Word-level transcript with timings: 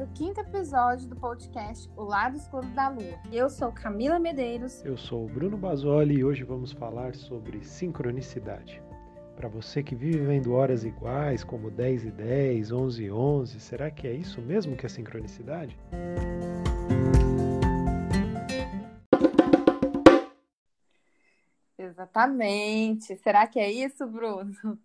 para 0.00 0.06
o 0.06 0.12
quinto 0.14 0.40
episódio 0.40 1.06
do 1.08 1.16
podcast 1.16 1.86
O 1.94 2.04
Lado 2.04 2.34
Escuro 2.34 2.66
da 2.68 2.88
Lua. 2.88 3.20
Eu 3.30 3.50
sou 3.50 3.70
Camila 3.70 4.18
Medeiros. 4.18 4.82
Eu 4.82 4.96
sou 4.96 5.26
o 5.26 5.28
Bruno 5.28 5.58
Basoli 5.58 6.14
e 6.14 6.24
hoje 6.24 6.42
vamos 6.42 6.72
falar 6.72 7.14
sobre 7.14 7.62
sincronicidade. 7.62 8.82
Para 9.36 9.46
você 9.46 9.82
que 9.82 9.94
vive 9.94 10.20
vendo 10.20 10.54
horas 10.54 10.84
iguais, 10.84 11.44
como 11.44 11.70
10 11.70 12.06
e 12.06 12.10
10, 12.12 12.72
11 12.72 13.04
e 13.04 13.12
11, 13.12 13.60
será 13.60 13.90
que 13.90 14.08
é 14.08 14.14
isso 14.14 14.40
mesmo 14.40 14.74
que 14.74 14.86
é 14.86 14.88
sincronicidade? 14.88 15.78
Exatamente. 21.76 23.18
Será 23.18 23.46
que 23.46 23.60
é 23.60 23.70
isso, 23.70 24.06
Bruno? 24.06 24.78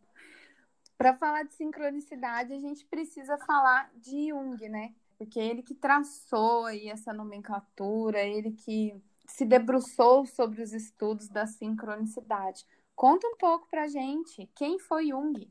Para 0.97 1.15
falar 1.15 1.43
de 1.43 1.53
sincronicidade, 1.53 2.51
a 2.51 2.59
gente 2.59 2.85
precisa 2.85 3.37
falar 3.37 3.89
de 3.95 4.29
Jung, 4.29 4.67
né? 4.67 4.93
Porque 5.17 5.39
ele 5.39 5.61
que 5.61 5.73
traçou 5.73 6.65
aí 6.65 6.89
essa 6.89 7.13
nomenclatura, 7.13 8.19
ele 8.19 8.51
que 8.51 8.95
se 9.27 9.45
debruçou 9.45 10.25
sobre 10.25 10.61
os 10.61 10.73
estudos 10.73 11.27
da 11.27 11.47
sincronicidade. 11.47 12.65
Conta 12.95 13.27
um 13.27 13.35
pouco 13.37 13.67
pra 13.69 13.87
gente, 13.87 14.49
quem 14.55 14.79
foi 14.79 15.07
Jung? 15.07 15.49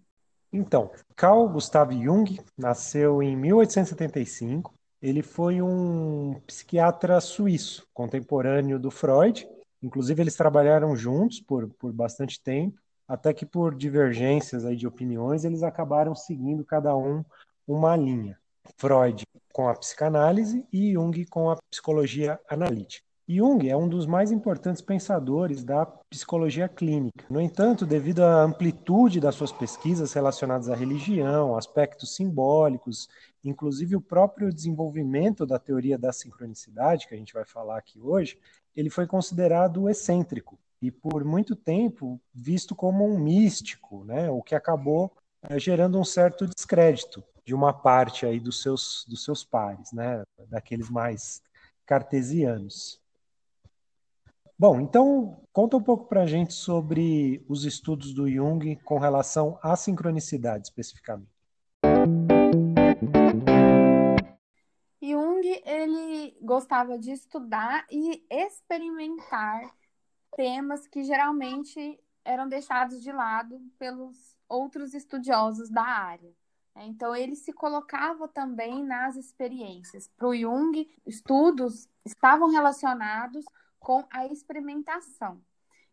Então, 0.53 0.91
Carl 1.17 1.49
Gustav 1.49 1.93
Jung 1.93 2.39
nasceu 2.57 3.23
em 3.23 3.37
1875. 3.37 4.73
Ele 5.03 5.23
foi 5.23 5.61
um 5.61 6.41
psiquiatra 6.47 7.21
suíço, 7.21 7.87
contemporâneo 7.93 8.79
do 8.79 8.91
Freud. 8.91 9.49
Inclusive, 9.83 10.23
eles 10.23 10.37
trabalharam 10.37 10.97
juntos 10.97 11.41
por, 11.41 11.69
por 11.69 11.93
bastante 11.93 12.41
tempo 12.41 12.81
até 13.07 13.33
que 13.33 13.45
por 13.45 13.75
divergências 13.75 14.65
aí 14.65 14.77
de 14.77 14.87
opiniões, 14.87 15.45
eles 15.45 15.62
acabaram 15.62 16.15
seguindo 16.15 16.65
cada 16.65 16.97
um 16.97 17.25
uma 17.67 17.97
linha. 17.97 18.39
Freud 18.77 19.23
com 19.55 19.69
a 19.69 19.74
psicanálise 19.74 20.66
e 20.72 20.94
Jung 20.94 21.24
com 21.27 21.48
a 21.48 21.56
psicologia 21.70 22.41
analítica. 22.50 23.06
Jung 23.27 23.70
é 23.70 23.77
um 23.77 23.88
dos 23.88 24.05
mais 24.05 24.33
importantes 24.33 24.83
pensadores 24.83 25.62
da 25.62 25.86
psicologia 26.10 26.69
clínica. 26.69 27.24
No 27.30 27.41
entanto, 27.41 27.86
devido 27.86 28.25
à 28.25 28.42
amplitude 28.42 29.20
das 29.20 29.36
suas 29.36 29.52
pesquisas 29.52 30.12
relacionadas 30.12 30.69
à 30.69 30.75
religião, 30.75 31.56
aspectos 31.56 32.16
simbólicos, 32.16 33.08
inclusive 33.44 33.94
o 33.94 34.00
próprio 34.00 34.52
desenvolvimento 34.52 35.47
da 35.47 35.58
teoria 35.58 35.97
da 35.97 36.12
sincronicidade, 36.12 37.06
que 37.06 37.14
a 37.14 37.19
gente 37.19 37.32
vai 37.32 37.44
falar 37.44 37.78
aqui 37.78 38.00
hoje, 38.00 38.36
ele 38.75 38.91
foi 38.91 39.06
considerado 39.06 39.88
excêntrico 39.88 40.58
e 40.82 40.91
por 40.91 41.25
muito 41.25 41.55
tempo 41.55 42.20
visto 42.34 42.75
como 42.75 43.06
um 43.06 43.16
místico, 43.19 44.05
né? 44.05 44.28
o 44.28 44.42
que 44.42 44.56
acabou 44.56 45.12
é, 45.48 45.60
gerando 45.60 45.98
um 45.98 46.05
certo 46.05 46.44
descrédito 46.44 47.22
de 47.45 47.55
uma 47.55 47.73
parte 47.73 48.25
aí 48.25 48.41
dos 48.41 48.62
seus, 48.62 49.05
dos 49.09 49.23
seus 49.25 49.45
pares, 49.45 49.92
né? 49.92 50.23
daqueles 50.48 50.89
mais 50.89 51.42
cartesianos. 51.84 53.00
Bom, 54.59 54.81
então 54.81 55.42
conta 55.53 55.77
um 55.77 55.83
pouco 55.83 56.06
para 56.06 56.22
a 56.22 56.27
gente 56.27 56.55
sobre 56.55 57.45
os 57.48 57.65
estudos 57.65 58.15
do 58.15 58.28
Jung 58.31 58.77
com 58.77 58.98
relação 58.98 59.59
à 59.62 59.77
sincronicidade 59.77 60.69
especificamente. 60.69 61.28
Jung 65.03 65.62
ele 65.67 66.39
gostava 66.41 66.98
de 66.98 67.11
estudar 67.11 67.84
e 67.91 68.25
experimentar 68.31 69.75
temas 70.37 70.87
que 70.87 71.03
geralmente 71.03 72.00
eram 72.25 72.48
deixados 72.48 73.03
de 73.03 73.12
lado 73.12 73.61
pelos 73.78 74.37
outros 74.48 74.95
estudiosos 74.95 75.69
da 75.69 75.83
área. 75.83 76.33
Então, 76.77 77.14
ele 77.14 77.36
se 77.36 77.53
colocava 77.53 78.27
também 78.28 78.84
nas 78.84 79.17
experiências. 79.17 80.08
Para 80.17 80.28
o 80.28 80.36
Jung, 80.36 80.89
estudos 81.06 81.89
estavam 82.05 82.50
relacionados 82.50 83.44
com 83.78 84.04
a 84.10 84.26
experimentação. 84.26 85.41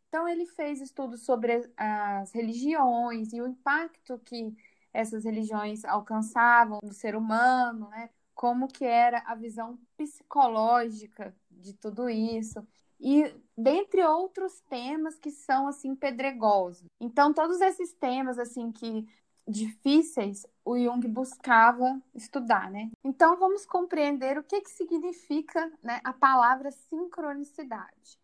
Então, 0.08 0.28
ele 0.28 0.46
fez 0.46 0.82
estudos 0.82 1.24
sobre 1.24 1.72
as 1.78 2.32
religiões 2.34 3.32
e 3.32 3.42
o 3.42 3.48
impacto 3.48 4.20
que 4.20 4.56
essas 4.94 5.24
religiões 5.24 5.86
alcançavam 5.86 6.80
no 6.84 6.94
ser 6.94 7.16
humano, 7.16 7.88
né? 7.90 8.10
como 8.42 8.68
que 8.68 8.84
era 8.84 9.20
a 9.28 9.36
visão 9.36 9.78
psicológica 9.96 11.36
de 11.50 11.74
tudo 11.74 12.10
isso 12.10 12.66
e 13.00 13.34
dentre 13.58 14.04
outros 14.04 14.62
temas 14.62 15.18
que 15.18 15.32
são 15.32 15.68
assim 15.68 15.96
pedregosos. 15.96 16.86
Então 17.00 17.34
todos 17.34 17.62
esses 17.62 17.94
temas 17.94 18.40
assim 18.40 18.72
que 18.72 19.08
difíceis 19.52 20.46
o 20.66 20.78
Jung 20.78 21.08
buscava 21.08 22.02
estudar, 22.16 22.72
né? 22.72 22.90
Então 23.04 23.38
vamos 23.38 23.66
compreender 23.66 24.38
o 24.38 24.44
que 24.44 24.62
que 24.62 24.70
significa, 24.70 25.72
né, 25.84 26.00
a 26.04 26.14
palavra 26.14 26.72
sincronicidade. 26.72 28.20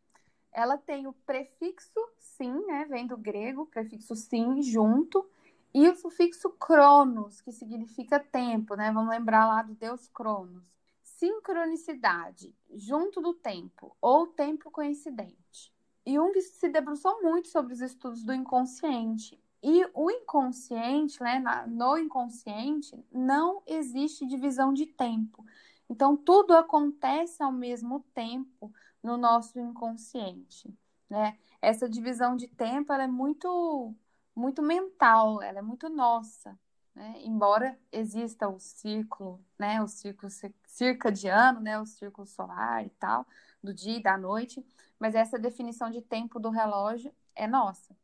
Ela 0.51 0.77
tem 0.77 1.05
o 1.05 1.13
prefixo 1.13 1.99
sim, 2.17 2.65
né, 2.65 2.85
vem 2.85 3.05
do 3.05 3.17
grego, 3.17 3.65
prefixo 3.67 4.15
sim, 4.15 4.61
junto, 4.61 5.29
e 5.73 5.87
o 5.87 5.95
sufixo 5.95 6.49
cronos, 6.51 7.41
que 7.41 7.51
significa 7.51 8.19
tempo, 8.19 8.75
né? 8.75 8.91
Vamos 8.91 9.09
lembrar 9.09 9.45
lá 9.45 9.61
do 9.61 9.75
deus 9.75 10.07
Cronos 10.07 10.77
sincronicidade 11.17 12.53
junto 12.75 13.21
do 13.21 13.33
tempo 13.33 13.95
ou 13.99 14.27
tempo 14.27 14.69
coincidente. 14.69 15.73
Jung 16.05 16.39
se 16.41 16.69
debruçou 16.69 17.21
muito 17.21 17.49
sobre 17.49 17.73
os 17.73 17.81
estudos 17.81 18.23
do 18.23 18.33
inconsciente. 18.33 19.39
E 19.61 19.89
o 19.93 20.11
inconsciente, 20.11 21.21
né, 21.21 21.39
no 21.67 21.97
inconsciente, 21.97 22.95
não 23.11 23.61
existe 23.65 24.25
divisão 24.25 24.71
de 24.71 24.85
tempo. 24.85 25.45
Então, 25.89 26.15
tudo 26.15 26.53
acontece 26.53 27.41
ao 27.41 27.51
mesmo 27.51 28.01
tempo 28.13 28.71
no 29.01 29.17
nosso 29.17 29.59
inconsciente. 29.59 30.73
Né? 31.09 31.37
Essa 31.61 31.89
divisão 31.89 32.35
de 32.35 32.47
tempo 32.47 32.91
ela 32.91 33.03
é 33.03 33.07
muito, 33.07 33.95
muito 34.35 34.61
mental, 34.61 35.41
ela 35.41 35.59
é 35.59 35.61
muito 35.61 35.89
nossa. 35.89 36.57
Né? 36.93 37.21
Embora 37.23 37.77
exista 37.91 38.47
o 38.47 38.59
ciclo, 38.59 39.39
né, 39.57 39.81
o 39.81 39.87
ciclo 39.87 40.29
circadiano, 40.65 41.59
né, 41.59 41.79
o 41.79 41.85
ciclo 41.85 42.25
solar 42.25 42.85
e 42.85 42.89
tal, 42.89 43.25
do 43.61 43.73
dia 43.73 43.97
e 43.97 44.03
da 44.03 44.17
noite, 44.17 44.65
mas 44.99 45.15
essa 45.15 45.37
definição 45.39 45.89
de 45.89 46.01
tempo 46.01 46.39
do 46.39 46.49
relógio 46.49 47.13
é 47.35 47.47
nossa. 47.47 47.95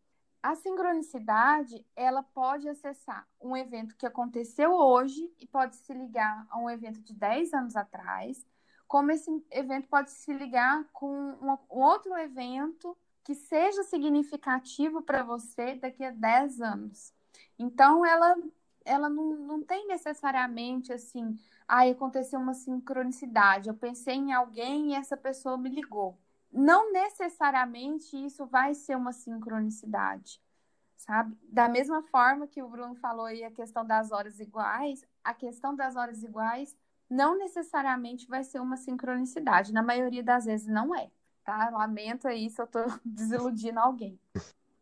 A 0.44 0.56
sincronicidade, 0.56 1.86
ela 1.96 2.22
pode 2.22 2.68
acessar 2.68 3.26
um 3.40 3.56
evento 3.56 3.96
que 3.96 4.06
aconteceu 4.06 4.74
hoje 4.74 5.34
e 5.40 5.48
pode 5.48 5.78
se 5.78 5.94
ligar 5.94 6.46
a 6.50 6.60
um 6.60 6.70
evento 6.70 7.00
de 7.02 7.14
10 7.14 7.54
anos 7.54 7.78
atrás, 7.78 8.46
como 8.86 9.10
esse 9.12 9.32
evento 9.50 9.88
pode 9.88 10.12
se 10.12 10.34
ligar 10.34 10.84
com 10.92 11.08
um 11.10 11.58
outro 11.70 12.14
evento 12.18 12.98
que 13.24 13.34
seja 13.34 13.84
significativo 13.84 15.02
para 15.02 15.24
você 15.24 15.76
daqui 15.76 16.04
a 16.04 16.12
10 16.12 16.60
anos. 16.60 17.14
Então, 17.58 18.06
ela 18.06 18.36
ela 18.86 19.10
não, 19.10 19.38
não 19.38 19.64
tem 19.64 19.88
necessariamente 19.88 20.92
assim, 20.92 21.38
ah, 21.66 21.86
aconteceu 21.90 22.38
uma 22.38 22.54
sincronicidade, 22.54 23.70
eu 23.70 23.76
pensei 23.76 24.16
em 24.16 24.34
alguém 24.34 24.92
e 24.92 24.96
essa 24.96 25.16
pessoa 25.16 25.58
me 25.58 25.70
ligou. 25.70 26.18
Não 26.54 26.94
necessariamente 26.94 28.16
isso 28.16 28.46
vai 28.46 28.76
ser 28.76 28.96
uma 28.96 29.12
sincronicidade, 29.12 30.40
sabe? 30.96 31.36
Da 31.50 31.68
mesma 31.68 32.04
forma 32.04 32.48
que 32.48 32.62
o 32.62 32.70
Bruno 32.70 32.94
falou 32.96 33.26
aí 33.26 33.44
a 33.44 33.50
questão 33.50 33.84
das 33.84 34.12
horas 34.12 34.40
iguais, 34.40 35.04
a 35.24 35.34
questão 35.34 35.76
das 35.76 35.96
horas 35.96 36.22
iguais 36.22 36.78
não 37.10 37.36
necessariamente 37.36 38.28
vai 38.28 38.44
ser 38.44 38.60
uma 38.60 38.78
sincronicidade. 38.78 39.74
Na 39.74 39.82
maioria 39.82 40.24
das 40.24 40.46
vezes 40.46 40.68
não 40.68 40.96
é, 40.96 41.10
tá? 41.44 41.72
Lamento 41.72 42.28
aí 42.28 42.48
se 42.50 42.62
eu 42.62 42.68
tô 42.68 42.80
desiludindo 43.04 43.80
alguém. 43.80 44.20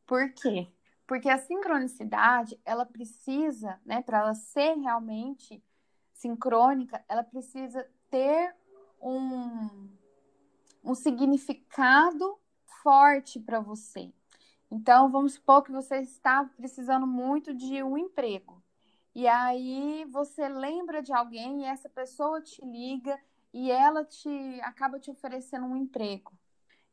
Por 0.05 0.29
quê? 0.33 0.67
Porque 1.07 1.29
a 1.29 1.37
sincronicidade, 1.37 2.59
ela 2.65 2.85
precisa, 2.85 3.79
né, 3.85 4.01
para 4.01 4.19
ela 4.19 4.33
ser 4.33 4.75
realmente 4.75 5.63
sincrônica, 6.13 7.03
ela 7.07 7.23
precisa 7.23 7.85
ter 8.09 8.53
um, 9.01 9.89
um 10.83 10.95
significado 10.95 12.39
forte 12.81 13.39
para 13.39 13.59
você. 13.59 14.11
Então, 14.69 15.11
vamos 15.11 15.33
supor 15.33 15.63
que 15.63 15.71
você 15.71 15.97
está 15.97 16.45
precisando 16.55 17.05
muito 17.05 17.53
de 17.53 17.83
um 17.83 17.97
emprego. 17.97 18.63
E 19.13 19.27
aí 19.27 20.05
você 20.09 20.47
lembra 20.47 21.01
de 21.01 21.13
alguém 21.13 21.61
e 21.61 21.65
essa 21.65 21.89
pessoa 21.89 22.41
te 22.41 22.63
liga 22.63 23.19
e 23.53 23.69
ela 23.69 24.05
te 24.05 24.61
acaba 24.61 24.97
te 24.97 25.11
oferecendo 25.11 25.65
um 25.65 25.75
emprego. 25.75 26.31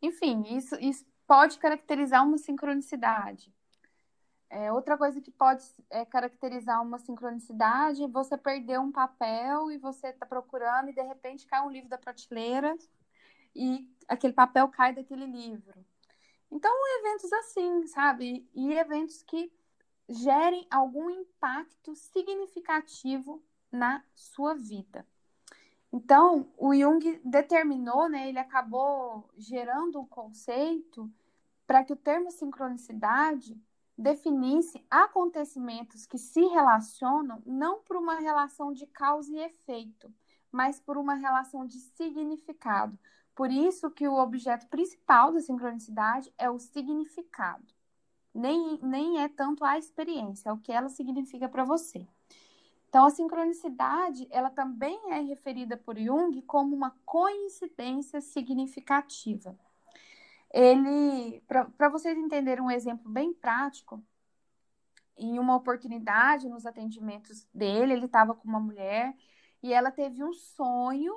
Enfim, 0.02 0.43
isso, 0.56 0.75
isso 0.81 1.06
pode 1.26 1.58
caracterizar 1.58 2.26
uma 2.26 2.38
sincronicidade. 2.38 3.55
É, 4.50 4.73
outra 4.73 4.96
coisa 4.96 5.20
que 5.20 5.31
pode 5.31 5.62
é, 5.90 6.05
caracterizar 6.05 6.82
uma 6.82 6.99
sincronicidade 6.99 8.02
é 8.02 8.08
você 8.08 8.37
perder 8.37 8.81
um 8.81 8.90
papel 8.90 9.70
e 9.70 9.76
você 9.76 10.08
está 10.08 10.25
procurando 10.25 10.88
e 10.88 10.94
de 10.94 11.02
repente 11.02 11.46
cai 11.46 11.61
um 11.64 11.70
livro 11.70 11.88
da 11.88 11.99
prateleira 11.99 12.75
e 13.59 13.91
aquele 14.07 14.33
papel 14.33 14.69
cai 14.69 14.95
daquele 14.95 15.27
livro. 15.27 15.85
Então, 16.51 16.73
eventos 17.01 17.33
assim, 17.33 17.87
sabe? 17.89 18.49
E 18.55 18.73
eventos 18.73 19.23
que 19.23 19.53
gerem 20.09 20.67
algum 20.71 21.11
impacto 21.11 21.95
significativo 21.95 23.43
na 23.71 24.03
sua 24.15 24.55
vida. 24.55 25.07
Então, 25.93 26.51
o 26.57 26.75
Jung 26.75 27.21
determinou, 27.25 28.09
né, 28.09 28.29
ele 28.29 28.39
acabou 28.39 29.29
gerando 29.37 30.01
um 30.01 30.07
conceito 30.07 31.11
para 31.67 31.85
que 31.85 31.93
o 31.93 31.97
termo 31.97 32.31
sincronicidade 32.31 33.61
definisse 33.97 34.85
acontecimentos 34.91 36.07
que 36.07 36.19
se 36.19 36.41
relacionam 36.47 37.43
não 37.45 37.81
por 37.81 37.97
uma 37.97 38.21
relação 38.21 38.73
de 38.73 38.87
causa 38.87 39.35
e 39.35 39.41
efeito, 39.41 40.13
mas 40.53 40.79
por 40.81 40.97
uma 40.97 41.15
relação 41.15 41.67
de 41.67 41.79
significado. 41.79 42.99
Por 43.38 43.52
isso 43.52 43.88
que 43.93 44.08
o 44.08 44.19
objeto 44.19 44.67
principal 44.67 45.32
da 45.32 45.40
sincronicidade 45.40 46.32
é 46.37 46.50
o 46.50 46.58
significado. 46.58 47.73
Nem, 48.35 48.79
nem 48.82 49.23
é 49.23 49.29
tanto 49.29 49.64
a 49.64 49.79
experiência, 49.79 50.49
é 50.49 50.52
o 50.52 50.58
que 50.58 50.73
ela 50.73 50.88
significa 50.88 51.49
para 51.49 51.64
você. 51.64 52.05
Então, 52.88 53.06
a 53.06 53.11
sincronicidade, 53.11 54.26
ela 54.31 54.50
também 54.50 54.99
é 55.12 55.20
referida 55.20 55.76
por 55.76 55.96
Jung 55.96 56.43
como 56.43 56.75
uma 56.75 56.90
coincidência 57.05 58.20
significativa 58.20 59.56
ele, 60.52 61.40
para 61.46 61.88
vocês 61.88 62.17
entenderem 62.17 62.64
um 62.64 62.70
exemplo 62.70 63.11
bem 63.11 63.32
prático, 63.32 64.02
em 65.17 65.38
uma 65.38 65.56
oportunidade 65.56 66.49
nos 66.49 66.64
atendimentos 66.64 67.46
dele, 67.52 67.93
ele 67.93 68.06
estava 68.06 68.35
com 68.35 68.49
uma 68.49 68.61
mulher 68.61 69.14
e 69.62 69.73
ela 69.73 69.90
teve 69.90 70.23
um 70.23 70.32
sonho 70.32 71.12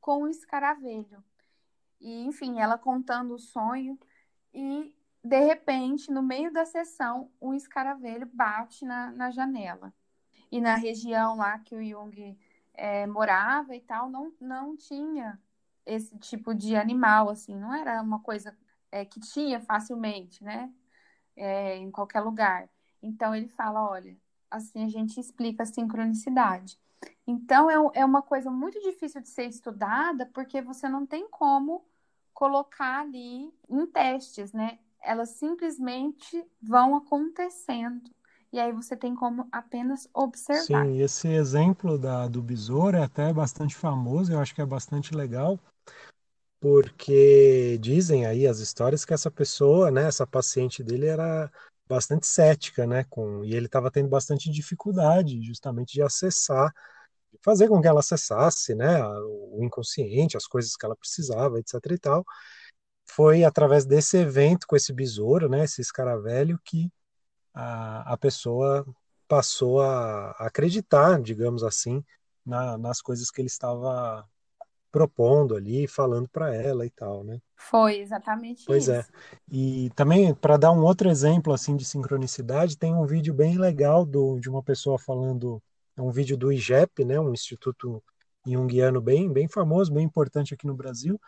com 0.00 0.22
um 0.22 0.28
escaravelho. 0.28 1.22
E, 2.04 2.26
enfim, 2.26 2.60
ela 2.60 2.76
contando 2.76 3.32
o 3.32 3.38
sonho 3.38 3.98
e, 4.52 4.94
de 5.24 5.40
repente, 5.40 6.12
no 6.12 6.22
meio 6.22 6.52
da 6.52 6.66
sessão, 6.66 7.30
um 7.40 7.54
escaravelho 7.54 8.28
bate 8.30 8.84
na, 8.84 9.10
na 9.10 9.30
janela. 9.30 9.90
E 10.52 10.60
na 10.60 10.74
região 10.74 11.34
lá 11.34 11.58
que 11.58 11.74
o 11.74 11.82
Jung 11.82 12.38
é, 12.74 13.06
morava 13.06 13.74
e 13.74 13.80
tal, 13.80 14.10
não, 14.10 14.30
não 14.38 14.76
tinha 14.76 15.40
esse 15.86 16.18
tipo 16.18 16.54
de 16.54 16.76
animal, 16.76 17.30
assim, 17.30 17.56
não 17.56 17.74
era 17.74 18.02
uma 18.02 18.20
coisa 18.20 18.54
é, 18.92 19.06
que 19.06 19.18
tinha 19.18 19.58
facilmente, 19.60 20.44
né? 20.44 20.70
É, 21.34 21.76
em 21.78 21.90
qualquer 21.90 22.20
lugar. 22.20 22.68
Então 23.02 23.34
ele 23.34 23.48
fala, 23.48 23.82
olha, 23.82 24.14
assim 24.50 24.84
a 24.84 24.88
gente 24.88 25.18
explica 25.18 25.62
a 25.62 25.66
sincronicidade. 25.66 26.78
Então 27.26 27.70
é, 27.70 28.00
é 28.00 28.04
uma 28.04 28.20
coisa 28.20 28.50
muito 28.50 28.78
difícil 28.82 29.22
de 29.22 29.28
ser 29.28 29.46
estudada 29.46 30.26
porque 30.34 30.60
você 30.60 30.86
não 30.86 31.06
tem 31.06 31.28
como 31.30 31.82
colocar 32.34 33.00
ali 33.00 33.50
em 33.70 33.86
testes, 33.86 34.52
né? 34.52 34.78
Elas 35.02 35.30
simplesmente 35.30 36.44
vão 36.62 36.96
acontecendo. 36.96 38.02
E 38.52 38.58
aí 38.60 38.72
você 38.72 38.96
tem 38.96 39.14
como 39.14 39.48
apenas 39.50 40.08
observar. 40.12 40.84
Sim, 40.86 41.00
esse 41.00 41.28
exemplo 41.28 41.98
da, 41.98 42.28
do 42.28 42.42
besouro 42.42 42.96
é 42.96 43.02
até 43.02 43.32
bastante 43.32 43.74
famoso, 43.74 44.32
eu 44.32 44.38
acho 44.38 44.54
que 44.54 44.60
é 44.60 44.66
bastante 44.66 45.14
legal, 45.14 45.58
porque 46.60 47.76
dizem 47.80 48.26
aí 48.26 48.46
as 48.46 48.58
histórias 48.58 49.04
que 49.04 49.12
essa 49.12 49.30
pessoa, 49.30 49.90
né, 49.90 50.06
essa 50.06 50.26
paciente 50.26 50.82
dele 50.82 51.06
era 51.06 51.50
bastante 51.88 52.26
cética, 52.26 52.86
né, 52.86 53.04
com, 53.10 53.44
e 53.44 53.54
ele 53.54 53.66
estava 53.66 53.90
tendo 53.90 54.08
bastante 54.08 54.50
dificuldade 54.50 55.42
justamente 55.42 55.92
de 55.94 56.02
acessar, 56.02 56.72
fazer 57.42 57.68
com 57.68 57.80
que 57.80 57.88
ela 57.88 58.00
acessasse, 58.00 58.74
né, 58.74 59.02
o 59.06 59.60
inconsciente, 59.62 60.36
as 60.36 60.46
coisas 60.46 60.76
que 60.76 60.84
ela 60.84 60.96
precisava, 60.96 61.58
etc 61.58 61.74
e 61.90 61.98
tal. 61.98 62.24
Foi 63.06 63.44
através 63.44 63.84
desse 63.84 64.16
evento 64.18 64.66
com 64.66 64.76
esse 64.76 64.92
besouro, 64.92 65.48
né, 65.48 65.64
esse 65.64 65.80
escaravelho, 65.80 66.58
que 66.64 66.90
a, 67.52 68.14
a 68.14 68.16
pessoa 68.16 68.86
passou 69.28 69.80
a 69.80 70.30
acreditar, 70.32 71.20
digamos 71.20 71.62
assim, 71.62 72.04
na, 72.44 72.76
nas 72.76 73.00
coisas 73.00 73.30
que 73.30 73.40
ele 73.40 73.48
estava 73.48 74.28
propondo 74.94 75.56
ali, 75.56 75.88
falando 75.88 76.28
para 76.28 76.54
ela 76.54 76.86
e 76.86 76.90
tal, 76.90 77.24
né? 77.24 77.40
Foi 77.56 77.98
exatamente 77.98 78.64
pois 78.64 78.86
isso. 78.86 78.92
Pois 78.92 79.04
é. 79.04 79.50
E 79.50 79.90
também 79.96 80.32
para 80.32 80.56
dar 80.56 80.70
um 80.70 80.84
outro 80.84 81.08
exemplo 81.08 81.52
assim 81.52 81.74
de 81.74 81.84
sincronicidade, 81.84 82.78
tem 82.78 82.94
um 82.94 83.04
vídeo 83.04 83.34
bem 83.34 83.58
legal 83.58 84.04
do, 84.04 84.38
de 84.38 84.48
uma 84.48 84.62
pessoa 84.62 84.96
falando, 84.96 85.60
é 85.96 86.02
um 86.02 86.10
vídeo 86.10 86.36
do 86.36 86.52
IGEP, 86.52 87.04
né, 87.04 87.18
um 87.20 87.32
instituto 87.32 88.02
junguiano 88.46 89.00
bem 89.00 89.32
bem 89.32 89.48
famoso, 89.48 89.92
bem 89.92 90.04
importante 90.04 90.54
aqui 90.54 90.66
no 90.66 90.74
Brasil, 90.74 91.18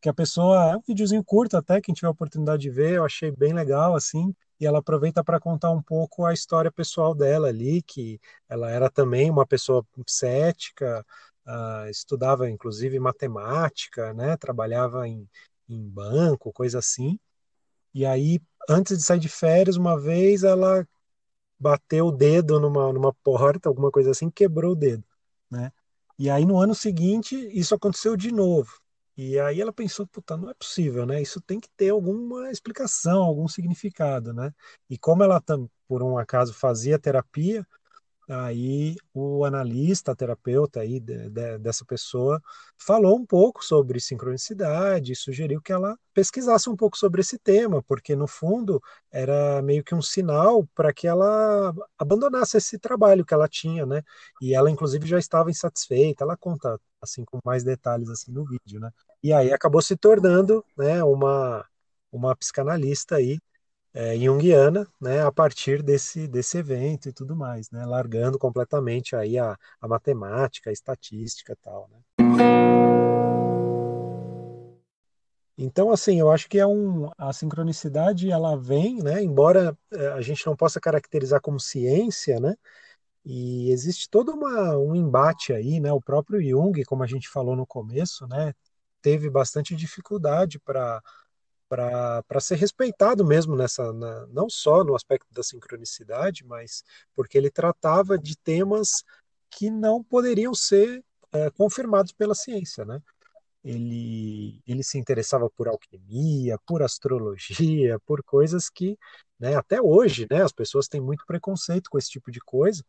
que 0.00 0.08
a 0.08 0.14
pessoa, 0.14 0.72
é 0.72 0.76
um 0.76 0.82
videozinho 0.86 1.22
curto 1.24 1.56
até, 1.56 1.80
quem 1.80 1.94
tiver 1.94 2.08
a 2.08 2.12
oportunidade 2.12 2.62
de 2.62 2.70
ver, 2.70 2.94
eu 2.94 3.04
achei 3.04 3.30
bem 3.30 3.52
legal 3.52 3.94
assim, 3.94 4.34
e 4.58 4.66
ela 4.66 4.78
aproveita 4.78 5.24
para 5.24 5.40
contar 5.40 5.70
um 5.70 5.82
pouco 5.82 6.24
a 6.24 6.32
história 6.32 6.70
pessoal 6.70 7.14
dela 7.14 7.48
ali, 7.48 7.82
que 7.82 8.20
ela 8.48 8.70
era 8.70 8.90
também 8.90 9.30
uma 9.30 9.46
pessoa 9.46 9.84
cética, 10.06 11.04
uh, 11.46 11.88
estudava 11.90 12.48
inclusive 12.50 12.98
matemática, 12.98 14.12
né? 14.12 14.36
Trabalhava 14.36 15.08
em, 15.08 15.28
em 15.68 15.88
banco, 15.88 16.52
coisa 16.52 16.78
assim. 16.78 17.18
E 17.94 18.04
aí, 18.06 18.40
antes 18.68 18.98
de 18.98 19.04
sair 19.04 19.18
de 19.20 19.28
férias, 19.28 19.76
uma 19.76 19.98
vez 19.98 20.44
ela 20.44 20.86
bateu 21.60 22.06
o 22.06 22.12
dedo 22.12 22.58
numa, 22.58 22.92
numa 22.92 23.12
porta, 23.12 23.68
alguma 23.68 23.90
coisa 23.90 24.10
assim, 24.12 24.30
quebrou 24.30 24.72
o 24.72 24.76
dedo, 24.76 25.04
né? 25.50 25.72
E 26.18 26.30
aí 26.30 26.44
no 26.44 26.58
ano 26.58 26.74
seguinte 26.74 27.36
isso 27.52 27.74
aconteceu 27.74 28.16
de 28.16 28.32
novo. 28.32 28.80
E 29.16 29.38
aí 29.38 29.60
ela 29.60 29.72
pensou, 29.72 30.06
puta, 30.06 30.36
não 30.36 30.50
é 30.50 30.54
possível, 30.54 31.04
né? 31.04 31.20
Isso 31.20 31.40
tem 31.42 31.60
que 31.60 31.68
ter 31.76 31.90
alguma 31.90 32.50
explicação, 32.50 33.22
algum 33.22 33.46
significado, 33.48 34.32
né? 34.32 34.52
E 34.88 34.96
como 34.98 35.22
ela 35.22 35.42
por 35.86 36.02
um 36.02 36.16
acaso 36.16 36.54
fazia 36.54 36.98
terapia, 36.98 37.66
Aí 38.32 38.94
o 39.12 39.44
analista, 39.44 40.14
terapeuta 40.14 40.80
aí 40.80 41.00
de, 41.00 41.28
de, 41.30 41.58
dessa 41.58 41.84
pessoa 41.84 42.40
falou 42.78 43.18
um 43.18 43.26
pouco 43.26 43.64
sobre 43.64 43.98
sincronicidade, 43.98 45.16
sugeriu 45.16 45.60
que 45.60 45.72
ela 45.72 45.96
pesquisasse 46.14 46.70
um 46.70 46.76
pouco 46.76 46.96
sobre 46.96 47.22
esse 47.22 47.38
tema, 47.40 47.82
porque 47.82 48.14
no 48.14 48.28
fundo 48.28 48.80
era 49.10 49.60
meio 49.62 49.82
que 49.82 49.96
um 49.96 50.02
sinal 50.02 50.64
para 50.76 50.92
que 50.92 51.08
ela 51.08 51.74
abandonasse 51.98 52.56
esse 52.56 52.78
trabalho 52.78 53.24
que 53.24 53.34
ela 53.34 53.48
tinha, 53.48 53.84
né? 53.84 54.00
E 54.40 54.54
ela 54.54 54.70
inclusive 54.70 55.06
já 55.08 55.18
estava 55.18 55.50
insatisfeita. 55.50 56.22
Ela 56.22 56.36
conta 56.36 56.78
assim 57.02 57.24
com 57.24 57.40
mais 57.44 57.64
detalhes 57.64 58.08
assim 58.08 58.30
no 58.30 58.44
vídeo, 58.44 58.78
né? 58.78 58.90
E 59.22 59.32
aí 59.32 59.52
acabou 59.52 59.82
se 59.82 59.96
tornando, 59.96 60.64
né, 60.76 61.02
uma 61.02 61.66
uma 62.12 62.34
psicanalista 62.36 63.16
aí 63.16 63.38
é, 63.92 64.16
junguiana, 64.16 64.86
né, 65.00 65.22
a 65.22 65.32
partir 65.32 65.82
desse, 65.82 66.28
desse 66.28 66.58
evento 66.58 67.08
e 67.08 67.12
tudo 67.12 67.34
mais, 67.34 67.70
né, 67.70 67.84
largando 67.84 68.38
completamente 68.38 69.16
aí 69.16 69.38
a, 69.38 69.56
a 69.80 69.88
matemática, 69.88 70.70
a 70.70 70.72
estatística 70.72 71.56
tal, 71.60 71.88
né. 71.90 71.98
Então, 75.58 75.90
assim, 75.90 76.18
eu 76.18 76.30
acho 76.30 76.48
que 76.48 76.58
é 76.58 76.66
um, 76.66 77.10
a 77.18 77.32
sincronicidade, 77.34 78.30
ela 78.30 78.56
vem, 78.56 79.02
né, 79.02 79.22
embora 79.22 79.76
é, 79.92 80.08
a 80.08 80.20
gente 80.22 80.46
não 80.46 80.56
possa 80.56 80.80
caracterizar 80.80 81.40
como 81.40 81.60
ciência, 81.60 82.40
né, 82.40 82.54
e 83.24 83.70
existe 83.70 84.08
todo 84.08 84.32
uma, 84.32 84.78
um 84.78 84.94
embate 84.94 85.52
aí, 85.52 85.80
né, 85.80 85.92
o 85.92 86.00
próprio 86.00 86.40
Jung, 86.40 86.82
como 86.84 87.02
a 87.02 87.06
gente 87.06 87.28
falou 87.28 87.56
no 87.56 87.66
começo, 87.66 88.26
né, 88.26 88.54
teve 89.02 89.28
bastante 89.28 89.74
dificuldade 89.74 90.58
para 90.60 91.02
para 91.70 92.40
ser 92.40 92.56
respeitado 92.56 93.24
mesmo 93.24 93.54
nessa 93.54 93.92
na, 93.92 94.26
não 94.26 94.50
só 94.50 94.82
no 94.82 94.96
aspecto 94.96 95.32
da 95.32 95.40
sincronicidade, 95.40 96.44
mas 96.44 96.82
porque 97.14 97.38
ele 97.38 97.48
tratava 97.48 98.18
de 98.18 98.36
temas 98.36 99.04
que 99.48 99.70
não 99.70 100.02
poderiam 100.02 100.52
ser 100.52 101.04
é, 101.32 101.48
confirmados 101.50 102.10
pela 102.12 102.34
ciência, 102.34 102.84
né? 102.84 103.00
Ele, 103.62 104.60
ele 104.66 104.82
se 104.82 104.98
interessava 104.98 105.48
por 105.50 105.68
alquimia, 105.68 106.58
por 106.66 106.82
astrologia, 106.82 108.00
por 108.04 108.22
coisas 108.24 108.68
que, 108.68 108.98
né, 109.38 109.54
até 109.54 109.80
hoje, 109.80 110.26
né, 110.30 110.42
as 110.42 110.52
pessoas 110.52 110.88
têm 110.88 111.00
muito 111.00 111.24
preconceito 111.26 111.88
com 111.88 111.98
esse 111.98 112.10
tipo 112.10 112.32
de 112.32 112.40
coisa. 112.40 112.82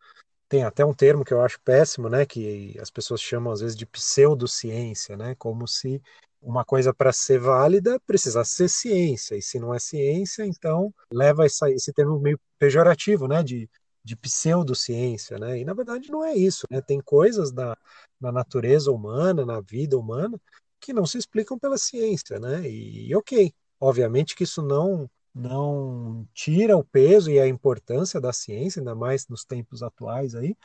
Tem 0.49 0.63
até 0.63 0.83
um 0.83 0.93
termo 0.93 1.23
que 1.23 1.33
eu 1.33 1.41
acho 1.41 1.61
péssimo, 1.61 2.09
né, 2.09 2.25
que 2.25 2.75
as 2.79 2.89
pessoas 2.89 3.21
chamam 3.21 3.53
às 3.53 3.59
vezes 3.61 3.75
de 3.75 3.85
pseudociência, 3.85 5.15
né, 5.17 5.35
como 5.35 5.67
se 5.67 6.01
uma 6.41 6.65
coisa 6.65 6.93
para 6.93 7.13
ser 7.13 7.39
válida 7.39 7.99
precisa 8.05 8.43
ser 8.43 8.67
ciência, 8.69 9.35
e 9.35 9.41
se 9.41 9.59
não 9.59 9.73
é 9.73 9.79
ciência, 9.79 10.45
então 10.45 10.93
leva 11.11 11.45
essa, 11.45 11.69
esse 11.69 11.93
termo 11.93 12.19
meio 12.19 12.39
pejorativo, 12.57 13.27
né, 13.27 13.43
de, 13.43 13.69
de 14.03 14.15
pseudociência, 14.15 15.37
né, 15.37 15.59
e 15.59 15.65
na 15.65 15.73
verdade 15.73 16.09
não 16.09 16.25
é 16.25 16.35
isso, 16.35 16.65
né, 16.69 16.81
tem 16.81 16.99
coisas 16.99 17.51
na, 17.51 17.77
na 18.19 18.31
natureza 18.31 18.91
humana, 18.91 19.45
na 19.45 19.61
vida 19.61 19.97
humana, 19.97 20.39
que 20.79 20.93
não 20.93 21.05
se 21.05 21.17
explicam 21.17 21.59
pela 21.59 21.77
ciência, 21.77 22.39
né, 22.39 22.67
e, 22.67 23.09
e 23.09 23.15
ok, 23.15 23.53
obviamente 23.79 24.35
que 24.35 24.43
isso 24.43 24.61
não 24.61 25.09
não 25.33 26.27
tira 26.33 26.75
o 26.75 26.83
peso 26.83 27.31
e 27.31 27.39
a 27.39 27.47
importância 27.47 28.19
da 28.19 28.33
ciência, 28.33 28.81
ainda 28.81 28.93
mais 28.93 29.27
nos 29.29 29.45
tempos 29.45 29.81
atuais 29.81 30.35
aí, 30.35 30.57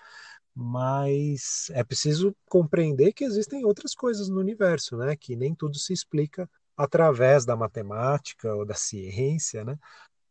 mas 0.58 1.70
é 1.74 1.84
preciso 1.84 2.34
compreender 2.48 3.12
que 3.12 3.24
existem 3.24 3.62
outras 3.66 3.94
coisas 3.94 4.30
no 4.30 4.40
universo, 4.40 4.96
né? 4.96 5.14
Que 5.14 5.36
nem 5.36 5.54
tudo 5.54 5.78
se 5.78 5.92
explica 5.92 6.48
através 6.74 7.44
da 7.44 7.54
matemática 7.54 8.54
ou 8.54 8.64
da 8.64 8.74
ciência, 8.74 9.62
né? 9.64 9.78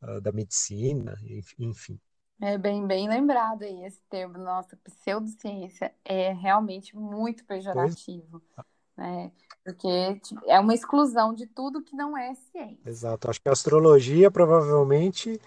Ah, 0.02 0.20
da 0.20 0.32
medicina, 0.32 1.16
enfim. 1.60 2.00
É 2.42 2.58
bem, 2.58 2.86
bem 2.86 3.08
lembrado 3.08 3.64
aí 3.64 3.86
esse 3.86 4.02
termo, 4.10 4.38
nossa, 4.40 4.76
pseudociência 4.84 5.94
é 6.04 6.34
realmente 6.34 6.96
muito 6.96 7.46
pejorativo, 7.46 8.42
né? 8.98 9.32
Porque 9.64 9.88
é 10.48 10.60
uma 10.60 10.74
exclusão 10.74 11.34
de 11.34 11.48
tudo 11.48 11.84
que 11.84 11.96
não 11.96 12.18
é 12.18 12.34
ciência. 12.36 12.90
Exato. 12.90 13.30
Acho 13.30 13.42
que 13.42 13.50
a 13.50 13.54
astrologia 13.54 14.30
provavelmente 14.30 15.40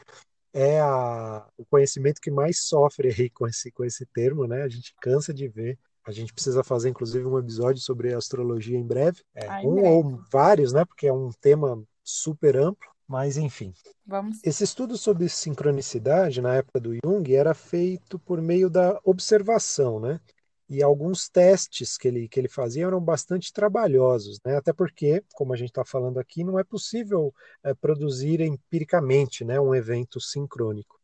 é 0.52 0.80
a, 0.80 1.46
o 1.56 1.64
conhecimento 1.64 2.20
que 2.20 2.30
mais 2.30 2.60
sofre 2.60 3.08
aí 3.16 3.30
com 3.30 3.46
esse, 3.46 3.70
com 3.70 3.84
esse 3.84 4.06
termo, 4.06 4.46
né? 4.46 4.62
A 4.62 4.68
gente 4.68 4.94
cansa 5.00 5.32
de 5.32 5.48
ver. 5.48 5.78
A 6.06 6.10
gente 6.10 6.32
precisa 6.32 6.64
fazer, 6.64 6.88
inclusive, 6.88 7.26
um 7.26 7.38
episódio 7.38 7.82
sobre 7.82 8.14
astrologia 8.14 8.78
em 8.78 8.86
breve. 8.86 9.22
É, 9.34 9.46
Ah, 9.46 9.62
em 9.62 9.66
um 9.68 9.74
breve. 9.74 9.88
ou 9.88 10.20
vários, 10.32 10.72
né? 10.72 10.84
Porque 10.84 11.06
é 11.06 11.12
um 11.12 11.30
tema 11.40 11.82
super 12.02 12.56
amplo. 12.56 12.88
Mas, 13.06 13.38
enfim. 13.38 13.72
Vamos. 14.06 14.38
Esse 14.44 14.64
estudo 14.64 14.96
sobre 14.98 15.28
sincronicidade, 15.30 16.42
na 16.42 16.56
época 16.56 16.78
do 16.78 16.94
Jung, 16.94 17.34
era 17.34 17.54
feito 17.54 18.18
por 18.18 18.40
meio 18.40 18.68
da 18.68 19.00
observação, 19.02 19.98
né? 19.98 20.20
E 20.68 20.82
alguns 20.82 21.28
testes 21.28 21.96
que 21.96 22.08
ele, 22.08 22.28
que 22.28 22.38
ele 22.38 22.48
fazia 22.48 22.86
eram 22.86 23.00
bastante 23.00 23.52
trabalhosos, 23.52 24.38
né? 24.44 24.56
Até 24.56 24.72
porque, 24.72 25.24
como 25.32 25.52
a 25.52 25.56
gente 25.56 25.70
está 25.70 25.84
falando 25.84 26.18
aqui, 26.18 26.44
não 26.44 26.58
é 26.58 26.64
possível 26.64 27.34
eh, 27.62 27.72
produzir 27.74 28.40
empiricamente 28.42 29.44
né, 29.44 29.58
um 29.58 29.74
evento 29.74 30.20
sincrônico. 30.20 31.00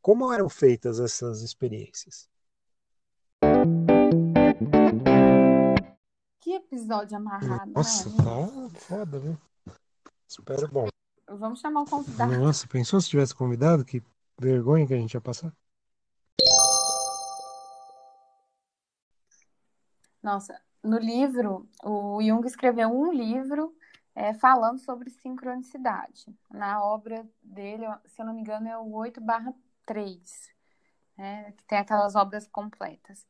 Como 0.00 0.32
eram 0.32 0.48
feitas 0.48 0.98
essas 0.98 1.42
experiências? 1.42 2.28
Que 6.40 6.52
episódio 6.52 7.16
amarrado, 7.16 7.72
Nossa, 7.72 8.08
né? 8.10 8.16
tá 8.16 8.78
foda, 8.80 9.18
viu? 9.18 9.38
Espero 10.28 10.68
bom. 10.68 10.88
Vamos 11.28 11.60
chamar 11.60 11.82
o 11.82 11.86
convidado. 11.86 12.36
Nossa, 12.38 12.66
pensou 12.66 13.00
se 13.00 13.08
tivesse 13.08 13.34
convidado? 13.34 13.84
Que 13.84 14.02
vergonha 14.38 14.86
que 14.86 14.94
a 14.94 14.98
gente 14.98 15.14
ia 15.14 15.20
passar. 15.20 15.52
Nossa, 20.24 20.58
no 20.82 20.96
livro, 20.96 21.68
o 21.84 22.18
Jung 22.22 22.46
escreveu 22.46 22.88
um 22.88 23.12
livro 23.12 23.76
é, 24.14 24.32
falando 24.32 24.78
sobre 24.78 25.10
sincronicidade. 25.10 26.34
Na 26.50 26.82
obra 26.82 27.28
dele, 27.42 27.84
se 28.06 28.22
eu 28.22 28.24
não 28.24 28.32
me 28.32 28.40
engano, 28.40 28.66
é 28.66 28.78
o 28.78 28.90
8 28.94 29.20
3, 29.84 30.50
né, 31.14 31.52
que 31.52 31.64
tem 31.64 31.76
aquelas 31.76 32.14
obras 32.14 32.48
completas. 32.48 33.26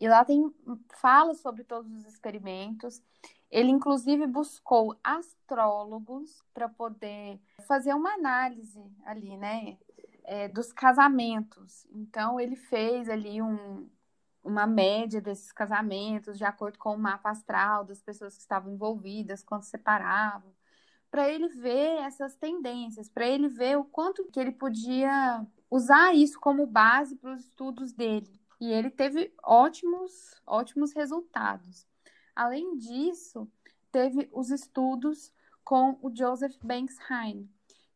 E 0.00 0.08
lá 0.08 0.24
tem 0.24 0.50
fala 0.98 1.34
sobre 1.34 1.62
todos 1.62 1.92
os 1.92 2.06
experimentos. 2.06 3.02
Ele, 3.50 3.68
inclusive, 3.68 4.26
buscou 4.26 4.98
astrólogos 5.04 6.42
para 6.54 6.70
poder 6.70 7.38
fazer 7.68 7.92
uma 7.92 8.14
análise 8.14 8.82
ali, 9.04 9.36
né, 9.36 9.76
é, 10.24 10.48
dos 10.48 10.72
casamentos. 10.72 11.86
Então, 11.90 12.40
ele 12.40 12.56
fez 12.56 13.10
ali 13.10 13.42
um, 13.42 13.90
uma 14.44 14.66
média 14.66 15.20
desses 15.20 15.50
casamentos, 15.50 16.36
de 16.38 16.44
acordo 16.44 16.78
com 16.78 16.94
o 16.94 16.98
mapa 16.98 17.30
astral 17.30 17.84
das 17.84 18.02
pessoas 18.02 18.36
que 18.36 18.42
estavam 18.42 18.72
envolvidas, 18.72 19.42
quando 19.42 19.62
separavam, 19.62 20.52
para 21.10 21.28
ele 21.28 21.48
ver 21.48 22.02
essas 22.02 22.36
tendências, 22.36 23.08
para 23.08 23.26
ele 23.26 23.48
ver 23.48 23.78
o 23.78 23.84
quanto 23.84 24.24
que 24.26 24.38
ele 24.38 24.52
podia 24.52 25.46
usar 25.70 26.14
isso 26.14 26.38
como 26.38 26.66
base 26.66 27.16
para 27.16 27.32
os 27.32 27.40
estudos 27.40 27.92
dele. 27.92 28.40
E 28.60 28.72
ele 28.72 28.90
teve 28.90 29.32
ótimos, 29.42 30.34
ótimos 30.46 30.92
resultados. 30.92 31.86
Além 32.34 32.76
disso, 32.76 33.48
teve 33.90 34.28
os 34.32 34.50
estudos 34.50 35.32
com 35.64 35.98
o 36.02 36.14
Joseph 36.14 36.56
Banks 36.62 36.98
Hine, 37.08 37.48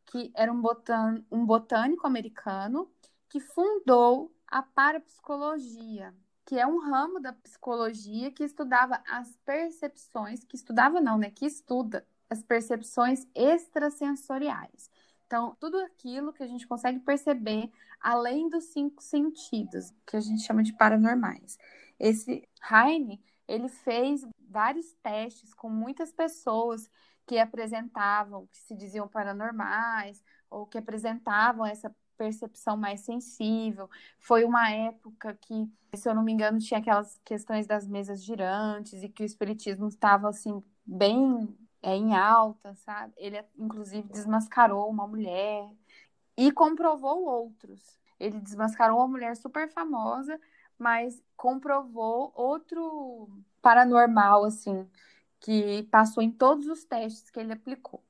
que 0.06 0.32
era 0.34 0.52
um, 0.52 0.60
botan 0.60 1.24
um 1.30 1.44
botânico 1.44 2.06
americano 2.06 2.90
que 3.28 3.40
fundou 3.40 4.32
a 4.46 4.62
parapsicologia, 4.62 6.14
que 6.48 6.58
é 6.58 6.66
um 6.66 6.80
ramo 6.80 7.20
da 7.20 7.34
psicologia 7.34 8.30
que 8.30 8.42
estudava 8.42 9.02
as 9.06 9.36
percepções, 9.44 10.42
que 10.42 10.56
estudava 10.56 10.98
não, 10.98 11.18
né, 11.18 11.30
que 11.30 11.44
estuda 11.44 12.06
as 12.30 12.42
percepções 12.42 13.26
extrasensoriais. 13.34 14.90
Então, 15.26 15.54
tudo 15.60 15.78
aquilo 15.78 16.32
que 16.32 16.42
a 16.42 16.46
gente 16.46 16.66
consegue 16.66 17.00
perceber 17.00 17.70
além 18.00 18.48
dos 18.48 18.64
cinco 18.72 19.02
sentidos, 19.02 19.92
que 20.06 20.16
a 20.16 20.20
gente 20.20 20.40
chama 20.40 20.62
de 20.62 20.72
paranormais. 20.72 21.58
Esse 22.00 22.48
Heine, 22.70 23.22
ele 23.46 23.68
fez 23.68 24.26
vários 24.48 24.90
testes 25.02 25.52
com 25.52 25.68
muitas 25.68 26.10
pessoas 26.10 26.90
que 27.26 27.38
apresentavam, 27.38 28.46
que 28.46 28.56
se 28.56 28.74
diziam 28.74 29.06
paranormais, 29.06 30.24
ou 30.48 30.66
que 30.66 30.78
apresentavam 30.78 31.66
essa 31.66 31.94
percepção 32.18 32.76
mais 32.76 33.00
sensível. 33.00 33.88
Foi 34.18 34.44
uma 34.44 34.70
época 34.70 35.38
que, 35.40 35.70
se 35.94 36.08
eu 36.08 36.14
não 36.14 36.22
me 36.22 36.32
engano, 36.32 36.58
tinha 36.58 36.80
aquelas 36.80 37.18
questões 37.24 37.66
das 37.66 37.86
mesas 37.86 38.22
girantes 38.22 39.02
e 39.02 39.08
que 39.08 39.22
o 39.22 39.26
espiritismo 39.26 39.88
estava 39.88 40.28
assim 40.28 40.62
bem 40.84 41.56
é, 41.80 41.94
em 41.94 42.14
alta, 42.16 42.74
sabe? 42.74 43.14
Ele 43.16 43.42
inclusive 43.56 44.08
desmascarou 44.08 44.90
uma 44.90 45.06
mulher 45.06 45.70
e 46.36 46.50
comprovou 46.52 47.24
outros. 47.24 47.98
Ele 48.18 48.40
desmascarou 48.40 48.98
uma 48.98 49.08
mulher 49.08 49.36
super 49.36 49.68
famosa, 49.68 50.38
mas 50.76 51.22
comprovou 51.36 52.32
outro 52.34 53.28
paranormal 53.62 54.44
assim 54.44 54.88
que 55.40 55.84
passou 55.84 56.20
em 56.22 56.32
todos 56.32 56.66
os 56.66 56.84
testes 56.84 57.30
que 57.30 57.38
ele 57.38 57.52
aplicou. 57.52 58.02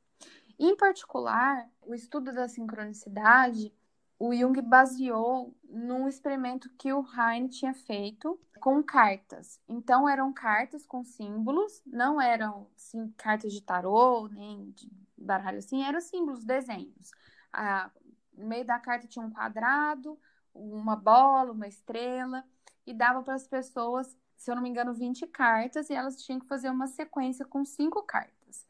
Em 0.59 0.75
particular, 0.77 1.69
o 1.83 1.95
estudo 1.95 2.33
da 2.33 2.49
sincronicidade 2.49 3.73
o 4.19 4.35
Jung 4.35 4.61
baseou 4.63 5.55
num 5.65 6.09
experimento 6.09 6.69
que 6.79 6.93
o 6.93 7.05
Heine 7.17 7.49
tinha 7.49 7.73
feito 7.73 8.39
com 8.61 8.83
cartas. 8.83 9.61
Então, 9.69 10.09
eram 10.09 10.33
cartas 10.33 10.85
com 10.85 11.05
símbolos, 11.05 11.81
não 11.87 12.21
eram 12.21 12.67
assim, 12.77 13.13
cartas 13.17 13.53
de 13.53 13.63
tarô, 13.63 14.29
nem 14.29 14.71
de 14.73 14.91
baralho 15.17 15.59
assim, 15.59 15.85
eram 15.85 16.01
símbolos, 16.01 16.45
desenhos. 16.45 17.13
Ah, 17.53 17.91
no 18.37 18.47
meio 18.47 18.65
da 18.65 18.79
carta 18.79 19.07
tinha 19.07 19.25
um 19.25 19.31
quadrado, 19.31 20.19
uma 20.55 20.97
bola, 20.97 21.53
uma 21.53 21.69
estrela, 21.69 22.45
e 22.87 22.93
dava 22.93 23.23
para 23.23 23.35
as 23.35 23.47
pessoas, 23.47 24.17
se 24.37 24.51
eu 24.51 24.57
não 24.57 24.63
me 24.63 24.69
engano, 24.69 24.95
20 24.95 25.27
cartas, 25.27 25.91
e 25.91 25.95
elas 25.95 26.23
tinham 26.23 26.41
que 26.41 26.47
fazer 26.47 26.71
uma 26.71 26.87
sequência 26.87 27.45
com 27.45 27.65
cinco 27.65 28.03
cartas. 28.03 28.67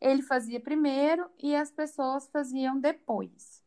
Ele 0.00 0.22
fazia 0.22 0.60
primeiro 0.60 1.28
e 1.38 1.54
as 1.56 1.70
pessoas 1.70 2.28
faziam 2.28 2.78
depois. 2.78 3.61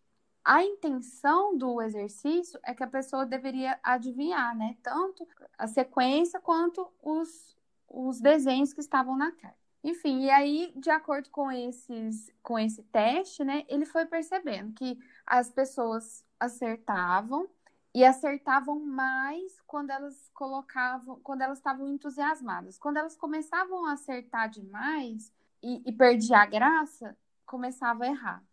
A 0.45 0.63
intenção 0.63 1.57
do 1.57 1.81
exercício 1.81 2.59
é 2.63 2.75
que 2.75 2.83
a 2.83 2.87
pessoa 2.87 3.25
deveria 3.25 3.79
adivinhar, 3.81 4.55
né? 4.55 4.77
Tanto 4.83 5.27
a 5.57 5.65
sequência 5.65 6.39
quanto 6.39 6.87
os, 7.01 7.57
os 7.89 8.21
desenhos 8.21 8.71
que 8.71 8.79
estavam 8.79 9.17
na 9.17 9.31
carta. 9.31 9.57
Enfim, 9.83 10.25
e 10.25 10.29
aí, 10.29 10.71
de 10.75 10.91
acordo 10.91 11.31
com, 11.31 11.51
esses, 11.51 12.31
com 12.43 12.59
esse 12.59 12.83
teste, 12.83 13.43
né, 13.43 13.65
ele 13.67 13.85
foi 13.87 14.05
percebendo 14.05 14.71
que 14.73 14.99
as 15.25 15.49
pessoas 15.49 16.23
acertavam 16.39 17.49
e 17.91 18.05
acertavam 18.05 18.79
mais 18.79 19.59
quando 19.65 19.89
elas 19.89 20.29
colocavam, 20.31 21.19
quando 21.23 21.41
elas 21.41 21.57
estavam 21.57 21.87
entusiasmadas. 21.87 22.77
Quando 22.77 22.97
elas 22.97 23.15
começavam 23.15 23.87
a 23.87 23.93
acertar 23.93 24.47
demais 24.47 25.33
e, 25.63 25.81
e 25.89 25.91
perdia 25.91 26.37
a 26.37 26.45
graça, 26.45 27.17
começava 27.47 28.03
a 28.03 28.07
errar 28.07 28.43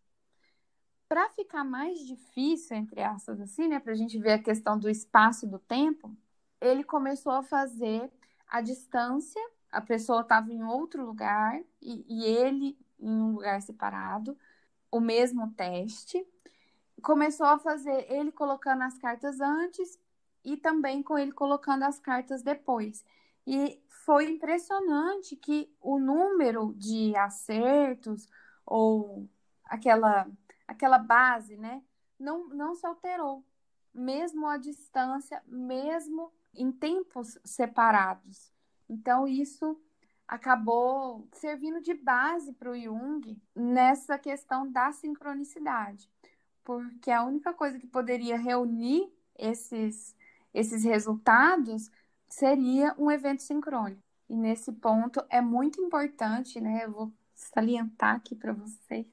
para 1.12 1.28
ficar 1.28 1.62
mais 1.62 1.98
difícil, 2.06 2.74
entre 2.74 3.02
aspas, 3.02 3.38
assim, 3.38 3.68
né, 3.68 3.78
para 3.78 3.92
a 3.92 3.94
gente 3.94 4.18
ver 4.18 4.32
a 4.32 4.42
questão 4.42 4.78
do 4.78 4.88
espaço 4.88 5.44
e 5.44 5.48
do 5.48 5.58
tempo, 5.58 6.16
ele 6.58 6.82
começou 6.82 7.32
a 7.32 7.42
fazer 7.42 8.10
a 8.48 8.62
distância, 8.62 9.38
a 9.70 9.82
pessoa 9.82 10.22
estava 10.22 10.50
em 10.50 10.64
outro 10.64 11.04
lugar 11.04 11.60
e, 11.82 12.02
e, 12.08 12.24
ele 12.24 12.78
em 12.98 13.10
um 13.10 13.32
lugar 13.32 13.60
separado, 13.60 14.34
o 14.90 15.00
mesmo 15.00 15.52
teste. 15.52 16.26
Começou 17.02 17.44
a 17.44 17.58
fazer 17.58 18.10
ele 18.10 18.32
colocando 18.32 18.80
as 18.80 18.96
cartas 18.96 19.38
antes 19.38 19.98
e 20.42 20.56
também 20.56 21.02
com 21.02 21.18
ele 21.18 21.32
colocando 21.32 21.82
as 21.82 21.98
cartas 21.98 22.42
depois. 22.42 23.04
E 23.46 23.78
foi 24.06 24.30
impressionante 24.30 25.36
que 25.36 25.70
o 25.78 25.98
número 25.98 26.72
de 26.74 27.14
acertos 27.16 28.26
ou 28.64 29.28
aquela 29.66 30.26
aquela 30.66 30.98
base, 30.98 31.56
né, 31.56 31.82
não, 32.18 32.48
não 32.48 32.74
se 32.74 32.86
alterou, 32.86 33.44
mesmo 33.92 34.46
à 34.46 34.56
distância, 34.56 35.42
mesmo 35.46 36.32
em 36.54 36.70
tempos 36.70 37.38
separados. 37.44 38.52
Então, 38.88 39.26
isso 39.26 39.78
acabou 40.26 41.28
servindo 41.32 41.80
de 41.80 41.94
base 41.94 42.52
para 42.52 42.70
o 42.70 42.78
Jung 42.78 43.40
nessa 43.54 44.18
questão 44.18 44.70
da 44.70 44.92
sincronicidade, 44.92 46.10
porque 46.64 47.10
a 47.10 47.24
única 47.24 47.52
coisa 47.52 47.78
que 47.78 47.86
poderia 47.86 48.38
reunir 48.38 49.12
esses, 49.36 50.16
esses 50.54 50.84
resultados 50.84 51.90
seria 52.28 52.94
um 52.96 53.10
evento 53.10 53.42
sincrônico. 53.42 54.02
E 54.28 54.36
nesse 54.36 54.72
ponto 54.72 55.22
é 55.28 55.42
muito 55.42 55.80
importante, 55.80 56.60
né? 56.60 56.84
Eu 56.84 56.92
vou 56.92 57.12
salientar 57.34 58.16
aqui 58.16 58.34
para 58.34 58.52
vocês 58.52 59.06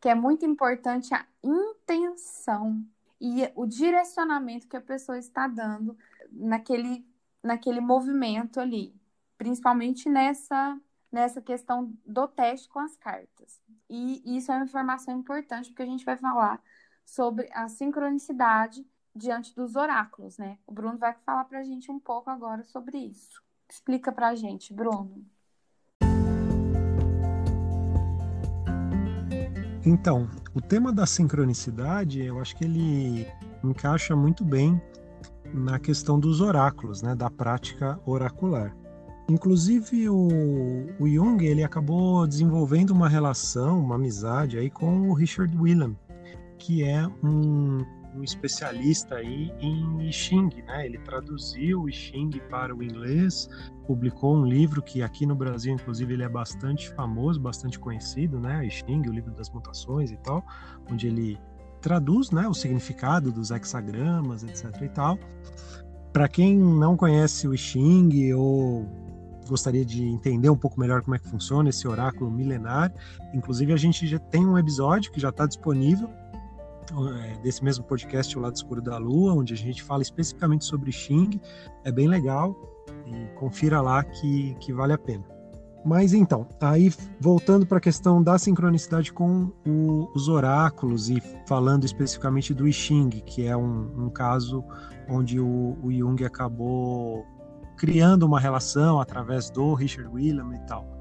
que 0.00 0.08
é 0.08 0.14
muito 0.14 0.44
importante 0.46 1.14
a 1.14 1.26
intenção. 1.42 2.84
e 3.20 3.50
o 3.54 3.66
direcionamento 3.66 4.66
que 4.66 4.76
a 4.76 4.80
pessoa 4.80 5.18
está 5.18 5.46
dando 5.46 5.96
naquele, 6.32 7.06
naquele 7.42 7.80
movimento 7.80 8.58
ali, 8.58 8.94
principalmente 9.36 10.08
nessa, 10.08 10.80
nessa 11.12 11.42
questão 11.42 11.92
do 12.06 12.26
teste 12.28 12.68
com 12.68 12.78
as 12.80 12.96
cartas. 12.96 13.60
E 13.90 14.22
isso 14.36 14.50
é 14.50 14.56
uma 14.56 14.64
informação 14.64 15.18
importante, 15.18 15.68
porque 15.70 15.82
a 15.82 15.86
gente 15.86 16.04
vai 16.04 16.16
falar 16.16 16.62
sobre 17.04 17.50
a 17.52 17.68
sincronicidade 17.68 18.86
diante 19.14 19.54
dos 19.54 19.76
oráculos, 19.76 20.38
né? 20.38 20.58
O 20.66 20.72
Bruno 20.72 20.96
vai 20.96 21.12
falar 21.26 21.44
para 21.44 21.58
a 21.58 21.64
gente 21.64 21.90
um 21.90 21.98
pouco 22.00 22.30
agora 22.30 22.62
sobre 22.64 22.98
isso. 22.98 23.42
Explica 23.68 24.12
para 24.12 24.28
a 24.28 24.34
gente, 24.34 24.72
Bruno. 24.72 25.26
Então, 29.84 30.28
o 30.54 30.60
tema 30.60 30.92
da 30.92 31.06
sincronicidade, 31.06 32.22
eu 32.22 32.38
acho 32.38 32.56
que 32.56 32.64
ele 32.64 33.26
encaixa 33.64 34.14
muito 34.14 34.44
bem 34.44 34.80
na 35.54 35.78
questão 35.78 36.20
dos 36.20 36.40
oráculos, 36.40 37.02
né, 37.02 37.14
da 37.14 37.30
prática 37.30 37.98
oracular. 38.04 38.76
Inclusive 39.28 40.08
o, 40.08 40.28
o 40.98 41.08
Jung 41.08 41.42
ele 41.44 41.62
acabou 41.62 42.26
desenvolvendo 42.26 42.90
uma 42.90 43.08
relação, 43.08 43.78
uma 43.78 43.94
amizade 43.94 44.58
aí 44.58 44.68
com 44.68 45.08
o 45.08 45.14
Richard 45.14 45.56
Whelan, 45.56 45.94
que 46.58 46.84
é 46.84 47.06
um 47.22 47.78
um 48.14 48.22
especialista 48.22 49.16
aí 49.16 49.52
em 49.60 50.08
I 50.08 50.12
Ching, 50.12 50.50
né? 50.66 50.86
Ele 50.86 50.98
traduziu 50.98 51.82
o 51.82 51.88
I 51.88 51.92
Ching 51.92 52.30
para 52.48 52.74
o 52.74 52.82
inglês, 52.82 53.48
publicou 53.86 54.36
um 54.36 54.44
livro 54.44 54.82
que 54.82 55.02
aqui 55.02 55.26
no 55.26 55.34
Brasil, 55.34 55.74
inclusive, 55.74 56.14
ele 56.14 56.22
é 56.22 56.28
bastante 56.28 56.90
famoso, 56.90 57.40
bastante 57.40 57.78
conhecido, 57.78 58.40
né? 58.40 58.64
I 58.66 58.70
Ching, 58.70 59.08
o 59.08 59.12
livro 59.12 59.32
das 59.32 59.50
mutações 59.50 60.10
e 60.10 60.16
tal, 60.18 60.44
onde 60.90 61.06
ele 61.06 61.38
traduz, 61.80 62.30
né, 62.30 62.46
o 62.46 62.54
significado 62.54 63.32
dos 63.32 63.50
hexagramas, 63.50 64.42
etc. 64.42 64.82
e 64.82 64.88
tal. 64.88 65.18
Para 66.12 66.28
quem 66.28 66.58
não 66.58 66.96
conhece 66.96 67.48
o 67.48 67.54
I 67.54 67.58
Ching 67.58 68.32
ou 68.34 68.86
gostaria 69.48 69.84
de 69.84 70.04
entender 70.04 70.48
um 70.48 70.56
pouco 70.56 70.78
melhor 70.78 71.02
como 71.02 71.16
é 71.16 71.18
que 71.18 71.28
funciona 71.28 71.70
esse 71.70 71.88
oráculo 71.88 72.30
milenar, 72.30 72.92
inclusive 73.34 73.72
a 73.72 73.76
gente 73.76 74.06
já 74.06 74.18
tem 74.18 74.46
um 74.46 74.56
episódio 74.56 75.10
que 75.10 75.18
já 75.18 75.30
está 75.30 75.46
disponível 75.46 76.08
desse 77.42 77.62
mesmo 77.62 77.84
podcast, 77.84 78.36
O 78.38 78.40
Lado 78.40 78.56
Escuro 78.56 78.82
da 78.82 78.98
Lua, 78.98 79.34
onde 79.34 79.54
a 79.54 79.56
gente 79.56 79.82
fala 79.82 80.02
especificamente 80.02 80.64
sobre 80.64 80.92
Xing. 80.92 81.40
É 81.84 81.92
bem 81.92 82.08
legal 82.08 82.56
e 83.06 83.26
confira 83.38 83.80
lá 83.80 84.02
que, 84.04 84.54
que 84.60 84.72
vale 84.72 84.92
a 84.92 84.98
pena. 84.98 85.24
Mas 85.84 86.12
então, 86.12 86.46
aí 86.60 86.92
voltando 87.18 87.66
para 87.66 87.78
a 87.78 87.80
questão 87.80 88.22
da 88.22 88.38
sincronicidade 88.38 89.12
com 89.12 89.50
o, 89.66 90.10
os 90.14 90.28
oráculos 90.28 91.08
e 91.08 91.22
falando 91.46 91.84
especificamente 91.84 92.52
do 92.52 92.68
I 92.68 92.72
Ching, 92.72 93.08
que 93.08 93.46
é 93.46 93.56
um, 93.56 94.04
um 94.04 94.10
caso 94.10 94.62
onde 95.08 95.40
o, 95.40 95.78
o 95.82 95.90
Jung 95.90 96.22
acabou 96.24 97.24
criando 97.78 98.24
uma 98.24 98.38
relação 98.38 99.00
através 99.00 99.48
do 99.50 99.72
Richard 99.72 100.10
William 100.12 100.54
e 100.54 100.58
tal. 100.66 100.99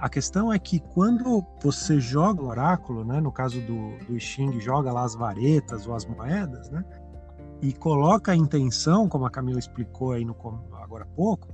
A 0.00 0.08
questão 0.08 0.52
é 0.52 0.58
que 0.58 0.78
quando 0.78 1.44
você 1.60 2.00
joga 2.00 2.42
o 2.42 2.46
oráculo, 2.46 3.04
né, 3.04 3.20
no 3.20 3.32
caso 3.32 3.60
do, 3.62 3.98
do 4.06 4.18
Xing, 4.18 4.60
joga 4.60 4.92
lá 4.92 5.02
as 5.02 5.16
varetas 5.16 5.86
ou 5.88 5.94
as 5.94 6.06
moedas, 6.06 6.70
né, 6.70 6.84
e 7.60 7.72
coloca 7.72 8.30
a 8.30 8.36
intenção, 8.36 9.08
como 9.08 9.26
a 9.26 9.30
Camila 9.30 9.58
explicou 9.58 10.12
aí 10.12 10.24
no, 10.24 10.36
agora 10.74 11.04
há 11.04 11.14
pouco, 11.16 11.48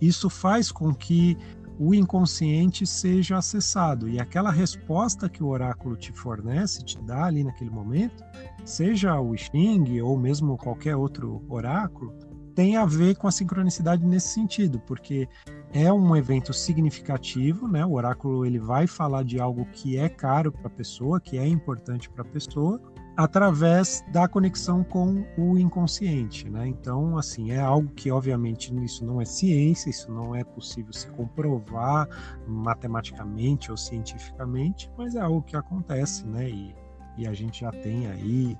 isso 0.00 0.30
faz 0.30 0.70
com 0.70 0.94
que 0.94 1.36
o 1.76 1.92
inconsciente 1.92 2.86
seja 2.86 3.38
acessado. 3.38 4.08
E 4.08 4.20
aquela 4.20 4.52
resposta 4.52 5.28
que 5.28 5.42
o 5.42 5.48
oráculo 5.48 5.96
te 5.96 6.12
fornece, 6.12 6.84
te 6.84 7.00
dá 7.02 7.24
ali 7.24 7.42
naquele 7.42 7.70
momento, 7.70 8.22
seja 8.64 9.18
o 9.20 9.36
Xing 9.36 10.00
ou 10.00 10.16
mesmo 10.16 10.56
qualquer 10.56 10.94
outro 10.94 11.44
oráculo, 11.48 12.14
tem 12.54 12.76
a 12.76 12.84
ver 12.84 13.16
com 13.16 13.26
a 13.26 13.32
sincronicidade 13.32 14.04
nesse 14.06 14.28
sentido, 14.28 14.80
porque 14.80 15.28
é 15.72 15.92
um 15.92 16.14
evento 16.14 16.52
significativo, 16.52 17.66
né? 17.66 17.84
O 17.84 17.92
oráculo 17.92 18.46
ele 18.46 18.58
vai 18.58 18.86
falar 18.86 19.24
de 19.24 19.40
algo 19.40 19.66
que 19.66 19.96
é 19.96 20.08
caro 20.08 20.52
para 20.52 20.68
a 20.68 20.70
pessoa, 20.70 21.20
que 21.20 21.36
é 21.36 21.46
importante 21.46 22.08
para 22.08 22.22
a 22.22 22.26
pessoa, 22.26 22.80
através 23.16 24.04
da 24.12 24.26
conexão 24.28 24.82
com 24.84 25.24
o 25.36 25.58
inconsciente, 25.58 26.48
né? 26.48 26.66
Então, 26.66 27.18
assim, 27.18 27.50
é 27.50 27.60
algo 27.60 27.88
que 27.94 28.10
obviamente 28.10 28.74
isso 28.84 29.04
não 29.04 29.20
é 29.20 29.24
ciência, 29.24 29.90
isso 29.90 30.10
não 30.10 30.34
é 30.34 30.44
possível 30.44 30.92
se 30.92 31.08
comprovar 31.08 32.08
matematicamente 32.46 33.70
ou 33.70 33.76
cientificamente, 33.76 34.90
mas 34.96 35.14
é 35.14 35.20
algo 35.20 35.42
que 35.42 35.56
acontece, 35.56 36.26
né? 36.26 36.48
E, 36.48 36.74
e 37.18 37.26
a 37.26 37.32
gente 37.32 37.60
já 37.60 37.70
tem 37.70 38.06
aí 38.08 38.58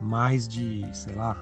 mais 0.00 0.46
de, 0.46 0.84
sei 0.94 1.14
lá, 1.14 1.36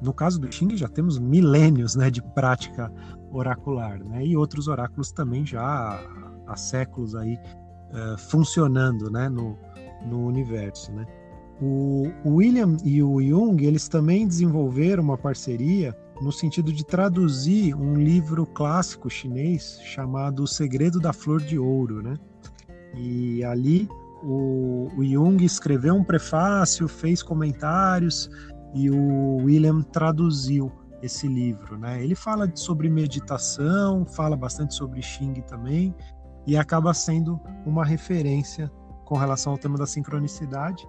no 0.00 0.12
caso 0.12 0.40
do 0.40 0.52
Xing 0.52 0.76
já 0.76 0.88
temos 0.88 1.18
milênios, 1.18 1.96
né, 1.96 2.10
de 2.10 2.22
prática 2.22 2.92
oracular, 3.30 4.02
né? 4.02 4.24
E 4.24 4.36
outros 4.36 4.68
oráculos 4.68 5.12
também 5.12 5.44
já 5.44 6.00
há 6.46 6.56
séculos 6.56 7.14
aí 7.14 7.34
uh, 7.34 8.16
funcionando, 8.16 9.10
né, 9.10 9.28
no, 9.28 9.58
no 10.06 10.26
universo, 10.26 10.92
né? 10.92 11.04
O, 11.60 12.08
William 12.24 12.76
e 12.84 13.02
o 13.02 13.20
Jung, 13.20 13.64
eles 13.64 13.88
também 13.88 14.28
desenvolveram 14.28 15.02
uma 15.02 15.18
parceria 15.18 15.96
no 16.22 16.30
sentido 16.30 16.72
de 16.72 16.84
traduzir 16.84 17.74
um 17.74 17.94
livro 17.94 18.46
clássico 18.46 19.10
chinês 19.10 19.80
chamado 19.84 20.44
O 20.44 20.46
Segredo 20.46 21.00
da 21.00 21.12
Flor 21.12 21.40
de 21.40 21.58
Ouro, 21.58 22.00
né? 22.00 22.14
E 22.94 23.42
ali 23.42 23.88
o, 24.22 24.88
o 24.96 25.04
Jung 25.04 25.44
escreveu 25.44 25.94
um 25.94 26.04
prefácio, 26.04 26.86
fez 26.86 27.22
comentários 27.22 28.30
e 28.74 28.90
o 28.90 29.36
William 29.44 29.82
traduziu 29.82 30.70
esse 31.02 31.26
livro, 31.28 31.78
né? 31.78 32.02
Ele 32.02 32.14
fala 32.14 32.50
sobre 32.54 32.90
meditação, 32.90 34.04
fala 34.04 34.36
bastante 34.36 34.74
sobre 34.74 35.00
Xing 35.00 35.34
também 35.46 35.94
e 36.46 36.56
acaba 36.56 36.92
sendo 36.92 37.40
uma 37.64 37.84
referência 37.84 38.70
com 39.04 39.16
relação 39.16 39.52
ao 39.52 39.58
tema 39.58 39.78
da 39.78 39.86
sincronicidade. 39.86 40.86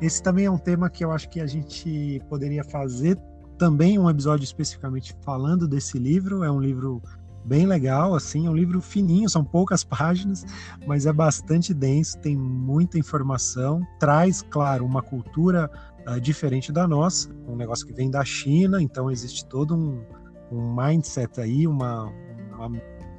Esse 0.00 0.22
também 0.22 0.46
é 0.46 0.50
um 0.50 0.58
tema 0.58 0.90
que 0.90 1.04
eu 1.04 1.12
acho 1.12 1.28
que 1.28 1.40
a 1.40 1.46
gente 1.46 2.20
poderia 2.28 2.64
fazer 2.64 3.18
também 3.58 3.98
um 3.98 4.10
episódio 4.10 4.44
especificamente 4.44 5.16
falando 5.22 5.68
desse 5.68 5.98
livro. 5.98 6.42
É 6.42 6.50
um 6.50 6.60
livro 6.60 7.02
bem 7.44 7.66
legal, 7.66 8.14
assim, 8.14 8.46
é 8.46 8.50
um 8.50 8.54
livro 8.54 8.80
fininho, 8.80 9.28
são 9.28 9.44
poucas 9.44 9.84
páginas, 9.84 10.44
mas 10.86 11.06
é 11.06 11.12
bastante 11.12 11.74
denso, 11.74 12.18
tem 12.18 12.36
muita 12.36 12.98
informação, 12.98 13.82
traz, 14.00 14.42
claro, 14.42 14.84
uma 14.84 15.02
cultura 15.02 15.70
uh, 16.06 16.20
diferente 16.20 16.72
da 16.72 16.86
nossa, 16.86 17.30
um 17.46 17.56
negócio 17.56 17.86
que 17.86 17.92
vem 17.92 18.10
da 18.10 18.24
China, 18.24 18.82
então 18.82 19.10
existe 19.10 19.46
todo 19.46 19.74
um, 19.74 20.04
um 20.50 20.74
mindset 20.74 21.40
aí, 21.40 21.66
uma, 21.66 22.12
uma 22.52 22.70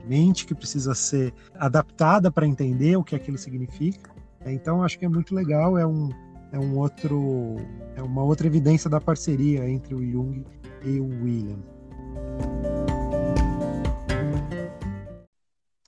mente 0.06 0.46
que 0.46 0.54
precisa 0.54 0.94
ser 0.94 1.34
adaptada 1.56 2.32
para 2.32 2.46
entender 2.46 2.96
o 2.96 3.04
que 3.04 3.16
aquilo 3.16 3.38
significa. 3.38 4.14
Então 4.46 4.84
acho 4.84 5.00
que 5.00 5.06
é 5.06 5.10
muito 5.10 5.34
legal, 5.34 5.78
é 5.78 5.86
um, 5.86 6.10
é 6.52 6.60
um 6.60 6.78
outro 6.78 7.56
é 7.96 8.04
uma 8.04 8.24
outra 8.24 8.46
evidência 8.46 8.90
da 8.90 9.02
parceria 9.02 9.68
entre 9.68 9.96
o 9.96 10.00
Jung 10.00 10.46
e 10.84 11.00
o 11.00 11.08
William. 11.24 11.60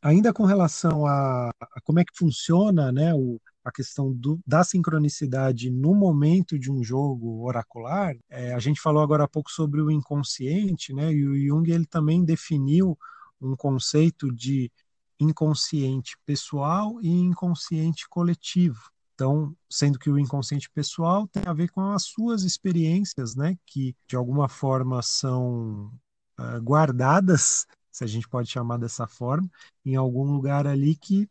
Ainda 0.02 0.32
com 0.32 0.46
relação 0.46 1.06
a, 1.06 1.50
a 1.60 1.82
como 1.84 2.00
é 2.00 2.06
que 2.06 2.18
funciona 2.18 2.92
né, 2.92 3.14
o, 3.14 3.40
a 3.68 3.72
questão 3.72 4.14
do, 4.14 4.40
da 4.48 4.64
sincronicidade 4.64 5.70
no 5.70 5.94
momento 5.94 6.58
de 6.58 6.72
um 6.72 6.82
jogo 6.82 7.44
oracular, 7.46 8.16
é, 8.30 8.54
a 8.54 8.60
gente 8.60 8.80
falou 8.80 9.04
agora 9.04 9.26
há 9.26 9.28
pouco 9.28 9.52
sobre 9.52 9.82
o 9.82 9.92
inconsciente, 9.92 10.94
né? 10.94 11.12
E 11.12 11.28
o 11.28 11.38
Jung 11.38 11.70
ele 11.70 11.86
também 11.86 12.24
definiu 12.24 12.98
um 13.42 13.58
conceito 13.58 14.34
de 14.34 14.72
inconsciente 15.20 16.18
pessoal 16.26 16.98
e 17.02 17.10
inconsciente 17.10 18.08
coletivo. 18.08 18.90
Então, 19.14 19.54
sendo 19.70 20.00
que 20.00 20.10
o 20.10 20.18
inconsciente 20.18 20.70
pessoal 20.70 21.28
tem 21.28 21.44
a 21.46 21.54
ver 21.54 21.70
com 21.70 21.82
as 21.92 22.04
suas 22.04 22.44
experiências, 22.44 23.36
né, 23.36 23.58
que 23.66 23.96
de 24.08 24.16
alguma 24.16 24.48
forma 24.48 25.02
são 25.02 25.92
uh, 26.40 26.62
guardadas, 26.62 27.66
se 27.92 28.04
a 28.04 28.08
gente 28.08 28.30
pode 28.30 28.50
chamar 28.50 28.78
dessa 28.78 29.08
forma, 29.08 29.50
em 29.84 29.96
algum 29.96 30.32
lugar 30.32 30.68
ali 30.68 30.96
que 30.96 31.28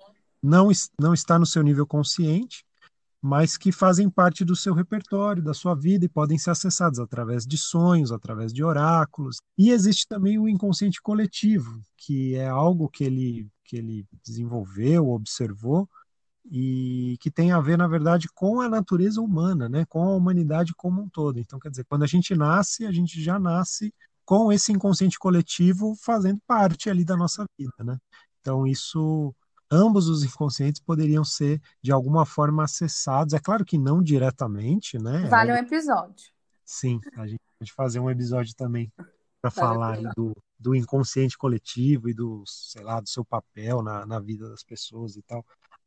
não, 0.46 0.70
não 0.98 1.12
está 1.12 1.38
no 1.38 1.44
seu 1.44 1.62
nível 1.62 1.86
consciente, 1.86 2.64
mas 3.20 3.56
que 3.56 3.72
fazem 3.72 4.08
parte 4.08 4.44
do 4.44 4.54
seu 4.54 4.72
repertório, 4.72 5.42
da 5.42 5.52
sua 5.52 5.74
vida 5.74 6.04
e 6.04 6.08
podem 6.08 6.38
ser 6.38 6.50
acessados 6.50 7.00
através 7.00 7.44
de 7.44 7.58
sonhos, 7.58 8.12
através 8.12 8.52
de 8.52 8.62
oráculos. 8.62 9.38
E 9.58 9.70
existe 9.70 10.06
também 10.06 10.38
o 10.38 10.48
inconsciente 10.48 11.02
coletivo, 11.02 11.80
que 11.96 12.36
é 12.36 12.46
algo 12.46 12.88
que 12.88 13.02
ele, 13.02 13.48
que 13.64 13.76
ele 13.76 14.06
desenvolveu, 14.24 15.08
observou 15.08 15.88
e 16.48 17.16
que 17.20 17.30
tem 17.30 17.50
a 17.50 17.60
ver, 17.60 17.76
na 17.76 17.88
verdade, 17.88 18.28
com 18.32 18.60
a 18.60 18.68
natureza 18.68 19.20
humana, 19.20 19.68
né? 19.68 19.84
com 19.86 20.04
a 20.04 20.14
humanidade 20.14 20.72
como 20.76 21.02
um 21.02 21.08
todo. 21.08 21.40
Então, 21.40 21.58
quer 21.58 21.70
dizer, 21.70 21.84
quando 21.84 22.04
a 22.04 22.06
gente 22.06 22.34
nasce, 22.36 22.86
a 22.86 22.92
gente 22.92 23.20
já 23.20 23.38
nasce 23.38 23.92
com 24.24 24.52
esse 24.52 24.72
inconsciente 24.72 25.18
coletivo 25.18 25.96
fazendo 25.96 26.40
parte 26.46 26.88
ali 26.88 27.04
da 27.04 27.16
nossa 27.16 27.44
vida. 27.58 27.74
Né? 27.80 27.98
Então, 28.40 28.64
isso 28.66 29.34
ambos 29.70 30.08
os 30.08 30.22
inconscientes 30.24 30.80
poderiam 30.80 31.24
ser 31.24 31.60
de 31.82 31.92
alguma 31.92 32.24
forma 32.24 32.64
acessados. 32.64 33.34
É 33.34 33.38
claro 33.38 33.64
que 33.64 33.78
não 33.78 34.02
diretamente, 34.02 34.98
né? 34.98 35.26
Vale 35.28 35.52
um 35.52 35.56
episódio. 35.56 36.30
Sim, 36.64 37.00
a 37.16 37.26
gente 37.26 37.40
pode 37.58 37.72
fazer 37.72 38.00
um 38.00 38.10
episódio 38.10 38.54
também 38.56 38.92
para 39.40 39.50
falar 39.50 40.00
do, 40.16 40.34
do 40.58 40.74
inconsciente 40.74 41.38
coletivo 41.38 42.08
e 42.08 42.14
do, 42.14 42.42
sei 42.46 42.82
lá, 42.82 43.00
do 43.00 43.08
seu 43.08 43.24
papel 43.24 43.82
na, 43.82 44.04
na 44.04 44.18
vida 44.18 44.48
das 44.48 44.64
pessoas 44.64 45.16
e 45.16 45.22
tal. 45.22 45.44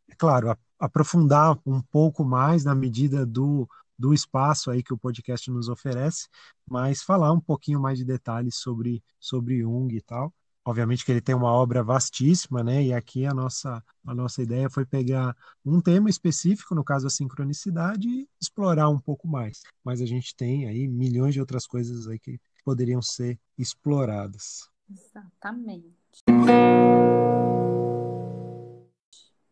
É 0.08 0.16
claro, 0.16 0.52
a, 0.52 0.58
aprofundar 0.80 1.60
um 1.66 1.82
pouco 1.82 2.24
mais 2.24 2.64
na 2.64 2.74
medida 2.74 3.26
do, 3.26 3.68
do 3.98 4.14
espaço 4.14 4.72
aí 4.72 4.82
que 4.82 4.94
o 4.94 4.98
podcast 4.98 5.52
nos 5.52 5.68
oferece, 5.68 6.28
mas 6.66 7.04
falar 7.04 7.34
um 7.34 7.42
pouquinho 7.42 7.80
mais 7.80 7.98
de 7.98 8.06
detalhes 8.06 8.56
sobre, 8.56 9.04
sobre 9.20 9.60
Jung 9.60 9.94
e 9.94 10.02
tal. 10.02 10.34
Obviamente 10.70 11.04
que 11.04 11.12
ele 11.12 11.20
tem 11.20 11.34
uma 11.34 11.52
obra 11.52 11.82
vastíssima, 11.82 12.64
né? 12.64 12.84
E 12.84 12.94
aqui 12.94 13.26
a 13.26 13.34
nossa, 13.34 13.84
a 14.06 14.14
nossa 14.14 14.40
ideia 14.44 14.70
foi 14.70 14.86
pegar 14.86 15.36
um 15.66 15.82
tema 15.82 16.12
específico, 16.12 16.76
no 16.76 16.84
caso 16.84 17.08
a 17.08 17.10
sincronicidade, 17.10 18.08
e 18.08 18.30
explorar 18.40 18.88
um 18.88 19.00
pouco 19.00 19.28
mais. 19.28 19.64
Mas 19.84 20.00
a 20.00 20.06
gente 20.06 20.36
tem 20.36 20.68
aí 20.68 20.88
milhões 20.88 21.34
de 21.34 21.40
outras 21.40 21.66
coisas 21.66 22.08
aí 22.08 22.20
que 22.20 22.40
poderiam 22.64 23.02
ser 23.02 23.40
exploradas. 23.58 24.70
Exatamente. 24.88 25.90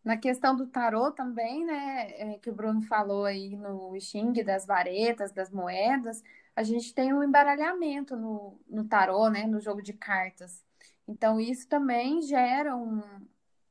Na 0.05 0.17
questão 0.17 0.55
do 0.55 0.67
tarô 0.67 1.11
também, 1.11 1.65
né, 1.65 2.11
é, 2.11 2.37
que 2.37 2.51
o 2.51 2.53
Bruno 2.53 2.83
falou 2.83 3.25
aí 3.25 3.55
no 3.55 3.99
Xing 3.99 4.33
das 4.43 4.67
varetas, 4.67 5.31
das 5.31 5.49
moedas, 5.49 6.21
a 6.55 6.61
gente 6.61 6.93
tem 6.93 7.11
um 7.11 7.23
embaralhamento 7.23 8.15
no, 8.15 8.59
no 8.69 8.83
tarô, 8.87 9.29
né, 9.31 9.47
no 9.47 9.59
jogo 9.59 9.81
de 9.81 9.93
cartas. 9.93 10.66
Então, 11.07 11.39
isso 11.39 11.67
também 11.67 12.21
gera 12.21 12.75
um, 12.75 13.01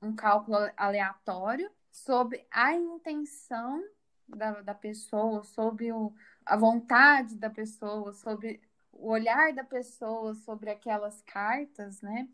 um 0.00 0.14
cálculo 0.14 0.56
aleatório 0.76 1.70
sobre 1.90 2.46
a 2.50 2.74
intenção 2.74 3.82
da, 4.28 4.62
da 4.62 4.74
pessoa, 4.74 5.42
sobre 5.44 5.92
o, 5.92 6.12
a 6.44 6.56
vontade 6.56 7.36
da 7.36 7.50
pessoa, 7.50 8.12
sobre 8.12 8.60
o 8.92 9.10
olhar 9.10 9.52
da 9.52 9.64
pessoa 9.64 10.34
sobre 10.34 10.70
aquelas 10.70 11.20
cartas, 11.22 12.00
né? 12.00 12.28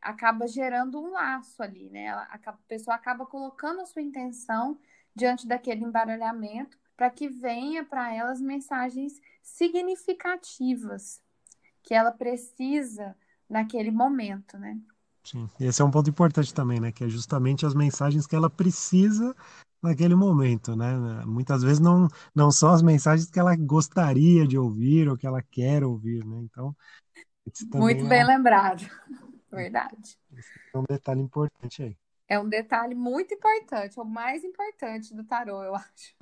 Acaba 0.00 0.46
gerando 0.46 1.00
um 1.00 1.10
laço 1.10 1.62
ali, 1.62 1.88
né? 1.90 2.08
A, 2.10 2.52
pessoa 2.66 2.94
acaba 2.96 3.26
colocando 3.26 3.80
a 3.80 3.86
sua 3.86 4.02
intenção 4.02 4.78
diante 5.14 5.46
daquele 5.46 5.84
embaralhamento 5.84 6.78
para 6.96 7.10
que 7.10 7.28
venha 7.28 7.84
para 7.84 8.12
elas 8.12 8.40
mensagens 8.40 9.20
significativas 9.42 11.22
que 11.82 11.94
ela 11.94 12.12
precisa 12.12 13.16
naquele 13.48 13.90
momento, 13.90 14.58
né? 14.58 14.78
Sim, 15.24 15.48
esse 15.60 15.82
é 15.82 15.84
um 15.84 15.90
ponto 15.90 16.08
importante 16.08 16.54
também, 16.54 16.80
né? 16.80 16.90
Que 16.90 17.04
é 17.04 17.08
justamente 17.08 17.66
as 17.66 17.74
mensagens 17.74 18.26
que 18.26 18.34
ela 18.34 18.48
precisa 18.48 19.34
naquele 19.82 20.14
momento, 20.14 20.74
né? 20.74 20.90
Muitas 21.26 21.62
vezes 21.62 21.80
não, 21.80 22.08
não 22.34 22.50
são 22.50 22.72
as 22.72 22.82
mensagens 22.82 23.30
que 23.30 23.38
ela 23.38 23.54
gostaria 23.56 24.46
de 24.46 24.58
ouvir 24.58 25.08
ou 25.08 25.16
que 25.16 25.26
ela 25.26 25.42
quer 25.42 25.84
ouvir, 25.84 26.24
né? 26.24 26.40
Então, 26.42 26.74
muito 27.74 28.04
é 28.04 28.08
bem 28.08 28.24
um... 28.24 28.26
lembrado, 28.26 28.88
verdade. 29.50 30.18
Esse 30.36 30.50
é 30.74 30.78
um 30.78 30.84
detalhe 30.88 31.20
importante 31.20 31.82
aí. 31.82 31.96
É 32.26 32.38
um 32.38 32.48
detalhe 32.48 32.94
muito 32.94 33.32
importante, 33.32 33.98
o 33.98 34.04
mais 34.04 34.44
importante 34.44 35.14
do 35.14 35.24
tarô, 35.24 35.62
eu 35.62 35.74
acho. 35.74 36.14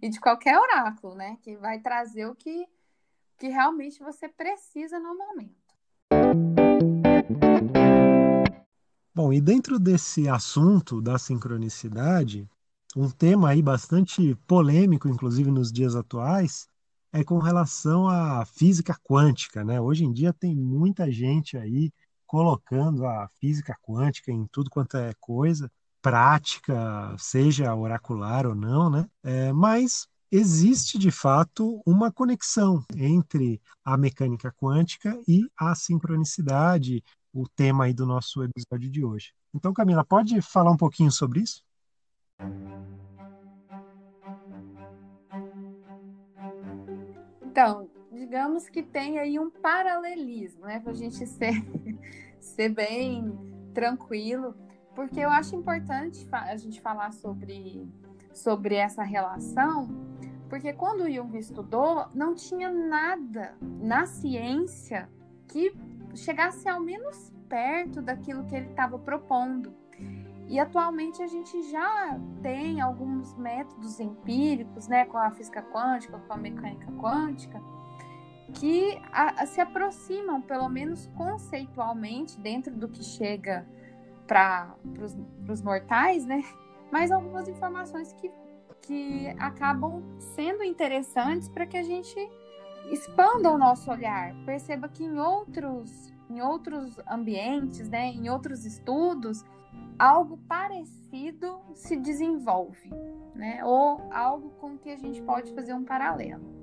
E 0.00 0.08
de 0.08 0.18
qualquer 0.18 0.58
oráculo, 0.58 1.14
né? 1.14 1.36
Que 1.42 1.56
vai 1.56 1.80
trazer 1.80 2.26
o 2.26 2.34
que, 2.34 2.66
que 3.38 3.48
realmente 3.48 4.00
você 4.00 4.28
precisa 4.28 4.98
no 4.98 5.16
momento. 5.16 5.67
Bom, 9.18 9.32
e 9.32 9.40
dentro 9.40 9.80
desse 9.80 10.28
assunto 10.28 11.00
da 11.00 11.18
sincronicidade, 11.18 12.48
um 12.96 13.10
tema 13.10 13.48
aí 13.50 13.60
bastante 13.60 14.34
polêmico, 14.46 15.08
inclusive 15.08 15.50
nos 15.50 15.72
dias 15.72 15.96
atuais, 15.96 16.68
é 17.12 17.24
com 17.24 17.38
relação 17.38 18.08
à 18.08 18.44
física 18.44 18.96
quântica, 19.02 19.64
né? 19.64 19.80
Hoje 19.80 20.04
em 20.04 20.12
dia 20.12 20.32
tem 20.32 20.54
muita 20.54 21.10
gente 21.10 21.56
aí 21.56 21.90
colocando 22.26 23.04
a 23.06 23.28
física 23.40 23.76
quântica 23.82 24.30
em 24.30 24.46
tudo 24.52 24.70
quanto 24.70 24.96
é 24.96 25.12
coisa, 25.18 25.68
prática, 26.00 27.12
seja 27.18 27.74
oracular 27.74 28.46
ou 28.46 28.54
não, 28.54 28.88
né? 28.88 29.04
É, 29.24 29.52
mas 29.52 30.06
existe 30.30 30.98
de 30.98 31.10
fato 31.10 31.80
uma 31.86 32.12
conexão 32.12 32.84
entre 32.96 33.60
a 33.84 33.96
mecânica 33.96 34.52
quântica 34.52 35.18
e 35.26 35.48
a 35.58 35.74
sincronicidade, 35.74 37.02
o 37.32 37.48
tema 37.48 37.84
aí 37.84 37.94
do 37.94 38.06
nosso 38.06 38.42
episódio 38.42 38.90
de 38.90 39.04
hoje. 39.04 39.32
Então, 39.54 39.72
Camila, 39.72 40.04
pode 40.04 40.40
falar 40.42 40.70
um 40.70 40.76
pouquinho 40.76 41.10
sobre 41.10 41.40
isso? 41.40 41.62
Então, 47.42 47.88
digamos 48.12 48.68
que 48.68 48.82
tem 48.82 49.18
aí 49.18 49.38
um 49.38 49.50
paralelismo, 49.50 50.66
né, 50.66 50.80
para 50.80 50.92
a 50.92 50.94
gente 50.94 51.26
ser, 51.26 51.54
ser 52.38 52.68
bem 52.68 53.36
tranquilo, 53.74 54.54
porque 54.94 55.20
eu 55.20 55.30
acho 55.30 55.56
importante 55.56 56.26
a 56.30 56.56
gente 56.56 56.80
falar 56.80 57.12
sobre, 57.12 57.88
sobre 58.38 58.74
essa 58.74 59.02
relação, 59.02 59.88
porque 60.48 60.72
quando 60.72 61.10
Jung 61.10 61.36
estudou, 61.36 62.06
não 62.14 62.34
tinha 62.34 62.70
nada 62.70 63.54
na 63.60 64.06
ciência 64.06 65.08
que 65.46 65.74
chegasse 66.14 66.68
ao 66.68 66.80
menos 66.80 67.32
perto 67.48 68.00
daquilo 68.00 68.44
que 68.44 68.54
ele 68.54 68.68
estava 68.68 68.98
propondo. 68.98 69.74
E 70.46 70.58
atualmente 70.58 71.22
a 71.22 71.26
gente 71.26 71.70
já 71.70 72.18
tem 72.42 72.80
alguns 72.80 73.36
métodos 73.36 74.00
empíricos, 74.00 74.88
né, 74.88 75.04
com 75.04 75.18
a 75.18 75.30
física 75.30 75.62
quântica, 75.62 76.18
com 76.18 76.32
a 76.32 76.36
mecânica 76.38 76.90
quântica, 76.92 77.60
que 78.54 78.98
a, 79.12 79.42
a, 79.42 79.46
se 79.46 79.60
aproximam, 79.60 80.40
pelo 80.40 80.68
menos 80.70 81.06
conceitualmente, 81.08 82.40
dentro 82.40 82.74
do 82.74 82.88
que 82.88 83.04
chega 83.04 83.66
para 84.26 84.74
os 85.48 85.60
mortais, 85.60 86.24
né? 86.24 86.42
Mas 86.90 87.10
algumas 87.10 87.48
informações 87.48 88.12
que, 88.14 88.30
que 88.82 89.28
acabam 89.38 90.02
sendo 90.18 90.62
interessantes 90.62 91.48
para 91.48 91.66
que 91.66 91.76
a 91.76 91.82
gente 91.82 92.16
expanda 92.90 93.50
o 93.50 93.58
nosso 93.58 93.90
olhar, 93.90 94.34
perceba 94.46 94.88
que 94.88 95.04
em 95.04 95.18
outros, 95.18 96.12
em 96.30 96.40
outros 96.40 96.98
ambientes, 97.08 97.88
né, 97.88 98.06
em 98.08 98.30
outros 98.30 98.64
estudos, 98.64 99.44
algo 99.98 100.38
parecido 100.48 101.60
se 101.74 101.96
desenvolve, 101.96 102.90
né? 103.34 103.64
Ou 103.64 104.00
algo 104.12 104.50
com 104.60 104.78
que 104.78 104.90
a 104.90 104.96
gente 104.96 105.20
pode 105.22 105.52
fazer 105.54 105.74
um 105.74 105.84
paralelo. 105.84 106.58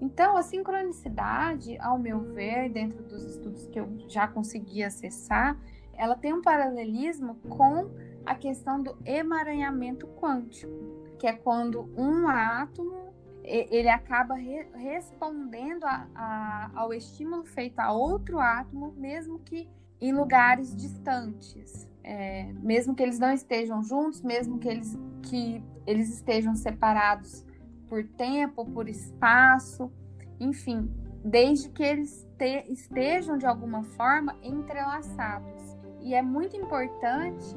Então, 0.00 0.36
a 0.36 0.42
sincronicidade, 0.42 1.78
ao 1.78 1.96
meu 1.96 2.20
ver, 2.20 2.68
dentro 2.70 3.04
dos 3.04 3.24
estudos 3.24 3.68
que 3.68 3.78
eu 3.78 3.88
já 4.08 4.26
consegui 4.26 4.82
acessar, 4.82 5.56
ela 5.94 6.16
tem 6.16 6.32
um 6.32 6.42
paralelismo 6.42 7.36
com 7.48 7.88
a 8.24 8.34
questão 8.34 8.82
do 8.82 8.96
emaranhamento 9.04 10.06
quântico, 10.06 10.72
que 11.18 11.26
é 11.26 11.32
quando 11.32 11.88
um 11.96 12.28
átomo 12.28 13.12
ele 13.44 13.88
acaba 13.88 14.34
re 14.34 14.68
respondendo 14.72 15.84
a, 15.84 16.06
a, 16.14 16.70
ao 16.74 16.94
estímulo 16.94 17.44
feito 17.44 17.80
a 17.80 17.92
outro 17.92 18.38
átomo, 18.38 18.92
mesmo 18.92 19.40
que 19.40 19.68
em 20.00 20.12
lugares 20.12 20.76
distantes 20.76 21.90
é, 22.04 22.52
mesmo 22.60 22.94
que 22.94 23.02
eles 23.02 23.18
não 23.18 23.32
estejam 23.32 23.82
juntos, 23.82 24.22
mesmo 24.22 24.58
que 24.58 24.68
eles, 24.68 24.98
que 25.22 25.62
eles 25.86 26.12
estejam 26.12 26.54
separados 26.54 27.44
por 27.88 28.04
tempo, 28.04 28.64
por 28.64 28.88
espaço, 28.88 29.92
enfim, 30.40 30.90
desde 31.24 31.68
que 31.70 31.82
eles 31.82 32.26
te, 32.36 32.64
estejam 32.72 33.38
de 33.38 33.46
alguma 33.46 33.84
forma 33.84 34.36
entrelaçados. 34.42 35.71
E 36.02 36.14
é 36.14 36.22
muito 36.22 36.56
importante, 36.56 37.54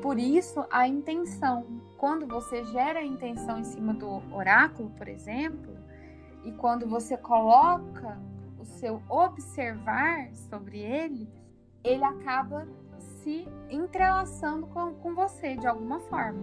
por 0.00 0.18
isso, 0.18 0.64
a 0.70 0.86
intenção. 0.86 1.66
Quando 1.96 2.26
você 2.26 2.64
gera 2.66 3.00
a 3.00 3.04
intenção 3.04 3.58
em 3.58 3.64
cima 3.64 3.92
do 3.92 4.22
oráculo, 4.32 4.90
por 4.90 5.08
exemplo, 5.08 5.76
e 6.44 6.52
quando 6.52 6.86
você 6.86 7.16
coloca 7.16 8.16
o 8.58 8.64
seu 8.64 9.02
observar 9.08 10.32
sobre 10.32 10.78
ele, 10.78 11.28
ele 11.82 12.04
acaba 12.04 12.66
se 12.98 13.48
entrelaçando 13.68 14.66
com, 14.68 14.94
com 14.94 15.14
você 15.14 15.56
de 15.56 15.66
alguma 15.66 15.98
forma. 16.00 16.40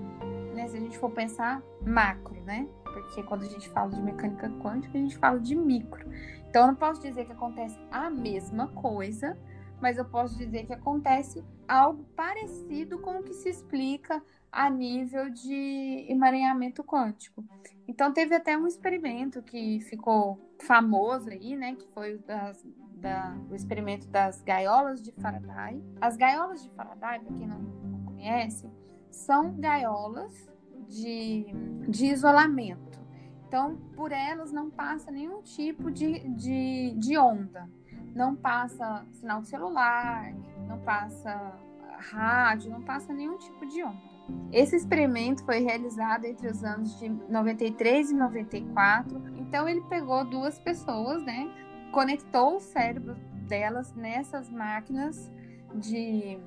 Né? 0.53 0.67
Se 0.67 0.77
a 0.77 0.79
gente 0.79 0.97
for 0.97 1.09
pensar 1.11 1.61
macro, 1.85 2.39
né? 2.43 2.67
Porque 2.83 3.23
quando 3.23 3.43
a 3.43 3.47
gente 3.47 3.69
fala 3.69 3.89
de 3.89 4.01
mecânica 4.01 4.49
quântica, 4.61 4.97
a 4.97 5.01
gente 5.01 5.17
fala 5.17 5.39
de 5.39 5.55
micro. 5.55 6.07
Então 6.49 6.63
eu 6.63 6.67
não 6.67 6.75
posso 6.75 7.01
dizer 7.01 7.25
que 7.25 7.31
acontece 7.31 7.77
a 7.91 8.09
mesma 8.09 8.67
coisa, 8.69 9.37
mas 9.85 9.99
eu 9.99 10.05
posso 10.05 10.35
dizer 10.35 10.65
que 10.65 10.73
acontece 10.73 11.45
algo 11.67 12.03
parecido 12.15 12.97
com 12.97 13.19
o 13.19 13.23
que 13.23 13.35
se 13.35 13.49
explica 13.49 14.19
a 14.51 14.67
nível 14.67 15.29
de 15.29 16.07
emaranhamento 16.09 16.83
quântico. 16.83 17.45
Então 17.87 18.11
teve 18.11 18.33
até 18.33 18.57
um 18.57 18.65
experimento 18.65 19.43
que 19.43 19.79
ficou 19.81 20.39
famoso 20.59 21.29
aí, 21.29 21.55
né, 21.55 21.75
que 21.75 21.87
foi 21.93 22.15
o 22.15 22.19
das, 22.23 22.65
da, 22.95 23.37
o 23.47 23.53
experimento 23.53 24.07
das 24.07 24.41
gaiolas 24.41 25.03
de 25.03 25.11
Faraday. 25.11 25.79
As 26.01 26.17
gaiolas 26.17 26.63
de 26.63 26.69
Faraday, 26.71 27.19
para 27.19 27.35
quem 27.35 27.45
não 27.45 28.05
conhece, 28.05 28.67
são 29.11 29.53
gaiolas 29.53 30.51
de, 30.89 31.45
de 31.87 32.07
isolamento. 32.07 32.99
Então, 33.47 33.77
por 33.95 34.11
elas 34.11 34.51
não 34.51 34.71
passa 34.71 35.11
nenhum 35.11 35.43
tipo 35.43 35.91
de, 35.91 36.27
de, 36.29 36.95
de 36.97 37.19
onda. 37.19 37.69
Não 38.15 38.35
passa 38.35 39.05
sinal 39.11 39.41
de 39.41 39.49
celular, 39.49 40.33
não 40.67 40.79
passa 40.79 41.53
rádio, 41.99 42.71
não 42.71 42.81
passa 42.81 43.13
nenhum 43.13 43.37
tipo 43.37 43.65
de 43.65 43.83
onda. 43.83 44.15
Esse 44.51 44.75
experimento 44.75 45.43
foi 45.43 45.59
realizado 45.59 46.25
entre 46.25 46.47
os 46.47 46.63
anos 46.63 46.97
de 46.99 47.09
93 47.09 48.11
e 48.11 48.15
94. 48.15 49.21
Então 49.37 49.67
ele 49.67 49.81
pegou 49.81 50.25
duas 50.25 50.57
pessoas, 50.57 51.23
né? 51.23 51.47
Conectou 51.91 52.55
o 52.55 52.59
cérebro 52.59 53.15
delas 53.47 53.93
nessas 53.93 54.49
máquinas 54.49 55.31
de 55.75 56.39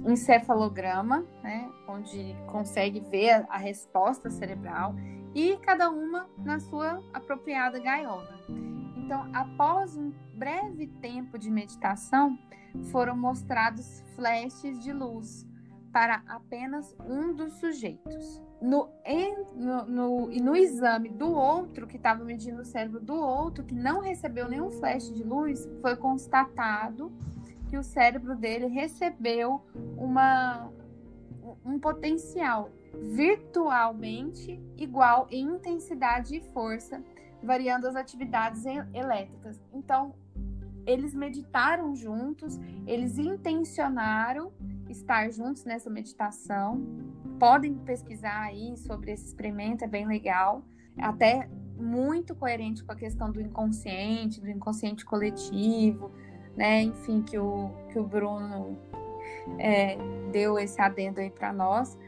encefalograma, 0.00 1.24
né, 1.42 1.70
onde 1.86 2.34
consegue 2.46 3.00
ver 3.00 3.46
a 3.48 3.58
resposta 3.58 4.30
cerebral 4.30 4.94
e 5.34 5.56
cada 5.58 5.90
uma 5.90 6.26
na 6.38 6.58
sua 6.58 7.02
apropriada 7.12 7.78
gaiola. 7.78 8.40
Então, 9.02 9.28
após 9.32 9.96
um 9.96 10.12
breve 10.34 10.86
tempo 10.86 11.38
de 11.38 11.50
meditação, 11.50 12.38
foram 12.90 13.16
mostrados 13.16 14.02
flashes 14.14 14.82
de 14.82 14.92
luz 14.92 15.46
para 15.92 16.22
apenas 16.26 16.96
um 17.06 17.34
dos 17.34 17.54
sujeitos. 17.54 18.40
No, 18.60 18.88
no, 19.56 19.84
no, 19.84 20.26
no 20.28 20.56
exame 20.56 21.08
do 21.08 21.30
outro, 21.32 21.86
que 21.86 21.96
estava 21.96 22.24
medindo 22.24 22.62
o 22.62 22.64
cérebro 22.64 23.00
do 23.00 23.14
outro, 23.14 23.64
que 23.64 23.74
não 23.74 24.00
recebeu 24.00 24.48
nenhum 24.48 24.70
flash 24.70 25.12
de 25.12 25.22
luz, 25.22 25.68
foi 25.82 25.96
constatado 25.96 27.12
que 27.68 27.76
o 27.76 27.82
cérebro 27.82 28.36
dele 28.36 28.66
recebeu 28.68 29.60
uma, 29.98 30.70
um 31.64 31.78
potencial 31.78 32.70
virtualmente 32.94 34.62
igual 34.76 35.26
em 35.30 35.56
intensidade 35.56 36.36
e 36.36 36.40
força, 36.52 37.02
variando 37.42 37.86
as 37.86 37.96
atividades 37.96 38.64
elétricas. 38.94 39.60
Então, 39.72 40.14
eles 40.86 41.14
meditaram 41.14 41.94
juntos, 41.94 42.58
eles 42.86 43.18
intencionaram 43.18 44.52
estar 44.88 45.30
juntos 45.30 45.64
nessa 45.64 45.88
meditação. 45.88 46.84
Podem 47.38 47.74
pesquisar 47.74 48.42
aí 48.42 48.76
sobre 48.76 49.12
esse 49.12 49.26
experimento, 49.26 49.84
é 49.84 49.88
bem 49.88 50.06
legal. 50.06 50.64
Até 50.98 51.48
muito 51.76 52.34
coerente 52.34 52.84
com 52.84 52.92
a 52.92 52.96
questão 52.96 53.30
do 53.30 53.40
inconsciente, 53.40 54.40
do 54.40 54.48
inconsciente 54.48 55.04
coletivo, 55.04 56.10
né? 56.56 56.82
Enfim, 56.82 57.22
que 57.22 57.38
o, 57.38 57.70
que 57.90 57.98
o 57.98 58.04
Bruno 58.04 58.78
é, 59.58 59.96
deu 60.30 60.58
esse 60.58 60.80
adendo 60.80 61.20
aí 61.20 61.30
para 61.30 61.52
nós. 61.52 61.98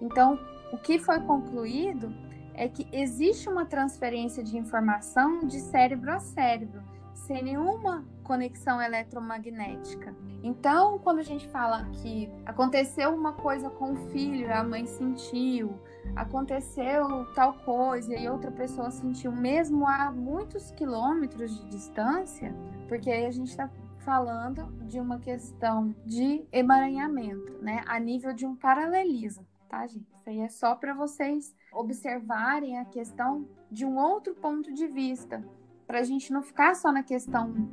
Então, 0.00 0.38
o 0.72 0.78
que 0.78 0.98
foi 0.98 1.20
concluído 1.20 2.12
é 2.58 2.68
que 2.68 2.88
existe 2.90 3.48
uma 3.48 3.64
transferência 3.64 4.42
de 4.42 4.58
informação 4.58 5.46
de 5.46 5.60
cérebro 5.60 6.10
a 6.10 6.18
cérebro, 6.18 6.82
sem 7.14 7.42
nenhuma 7.42 8.04
conexão 8.24 8.82
eletromagnética. 8.82 10.12
Então, 10.42 10.98
quando 10.98 11.20
a 11.20 11.22
gente 11.22 11.46
fala 11.48 11.88
que 12.02 12.28
aconteceu 12.44 13.14
uma 13.14 13.32
coisa 13.32 13.70
com 13.70 13.92
o 13.92 13.96
filho, 14.10 14.52
a 14.52 14.64
mãe 14.64 14.86
sentiu, 14.86 15.72
aconteceu 16.16 17.32
tal 17.32 17.54
coisa 17.54 18.14
e 18.16 18.28
outra 18.28 18.50
pessoa 18.50 18.90
sentiu, 18.90 19.30
mesmo 19.30 19.86
a 19.86 20.10
muitos 20.10 20.72
quilômetros 20.72 21.56
de 21.60 21.68
distância, 21.68 22.52
porque 22.88 23.08
aí 23.08 23.24
a 23.24 23.30
gente 23.30 23.50
está 23.50 23.70
falando 23.98 24.66
de 24.88 24.98
uma 24.98 25.18
questão 25.18 25.94
de 26.04 26.44
emaranhamento, 26.50 27.52
né, 27.62 27.84
a 27.86 28.00
nível 28.00 28.32
de 28.32 28.46
um 28.46 28.56
paralelismo, 28.56 29.46
tá, 29.68 29.86
gente? 29.86 30.08
Isso 30.14 30.28
aí 30.28 30.40
é 30.40 30.48
só 30.48 30.74
para 30.74 30.94
vocês 30.94 31.54
observarem 31.72 32.78
a 32.78 32.84
questão 32.84 33.46
de 33.70 33.84
um 33.84 33.98
outro 33.98 34.34
ponto 34.34 34.72
de 34.72 34.86
vista, 34.86 35.44
para 35.86 36.00
a 36.00 36.02
gente 36.02 36.32
não 36.32 36.42
ficar 36.42 36.74
só 36.74 36.90
na 36.90 37.02
questão 37.02 37.68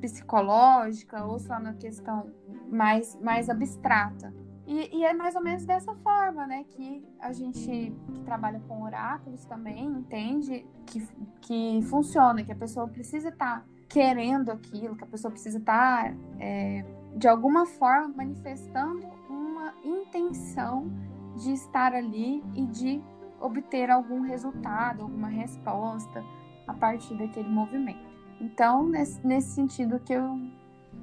psicológica 0.00 1.24
ou 1.24 1.38
só 1.38 1.58
na 1.58 1.74
questão 1.74 2.30
mais, 2.70 3.18
mais 3.20 3.48
abstrata. 3.48 4.32
E, 4.66 4.98
e, 4.98 5.04
é 5.04 5.14
mais 5.14 5.36
ou 5.36 5.42
menos 5.42 5.64
dessa 5.64 5.94
forma, 5.96 6.44
né, 6.44 6.64
que 6.70 7.06
a 7.20 7.32
gente 7.32 7.94
que 8.12 8.20
trabalha 8.24 8.60
com 8.66 8.82
oráculos 8.82 9.44
também 9.44 9.86
entende 9.86 10.66
que, 10.84 11.06
que 11.40 11.80
funciona, 11.82 12.42
que 12.42 12.50
a 12.50 12.56
pessoa 12.56 12.88
precisa 12.88 13.28
estar 13.28 13.60
tá 13.60 13.64
querendo 13.88 14.50
aquilo, 14.50 14.96
que 14.96 15.04
a 15.04 15.06
pessoa 15.06 15.30
precisa 15.30 15.58
estar, 15.58 16.10
tá, 16.10 16.16
é, 16.40 16.84
de 17.16 17.28
alguma 17.28 17.64
forma, 17.64 18.08
manifestando 18.16 19.06
uma 19.30 19.72
intenção 19.84 20.90
de 21.36 21.52
estar 21.52 21.92
ali 21.94 22.42
e 22.54 22.66
de 22.66 23.02
obter 23.40 23.90
algum 23.90 24.22
resultado, 24.22 25.02
alguma 25.02 25.28
resposta 25.28 26.24
a 26.66 26.74
partir 26.74 27.16
daquele 27.16 27.48
movimento. 27.48 28.06
Então, 28.40 28.88
nesse, 28.88 29.24
nesse 29.26 29.50
sentido 29.50 30.00
que 30.00 30.12
eu, 30.12 30.38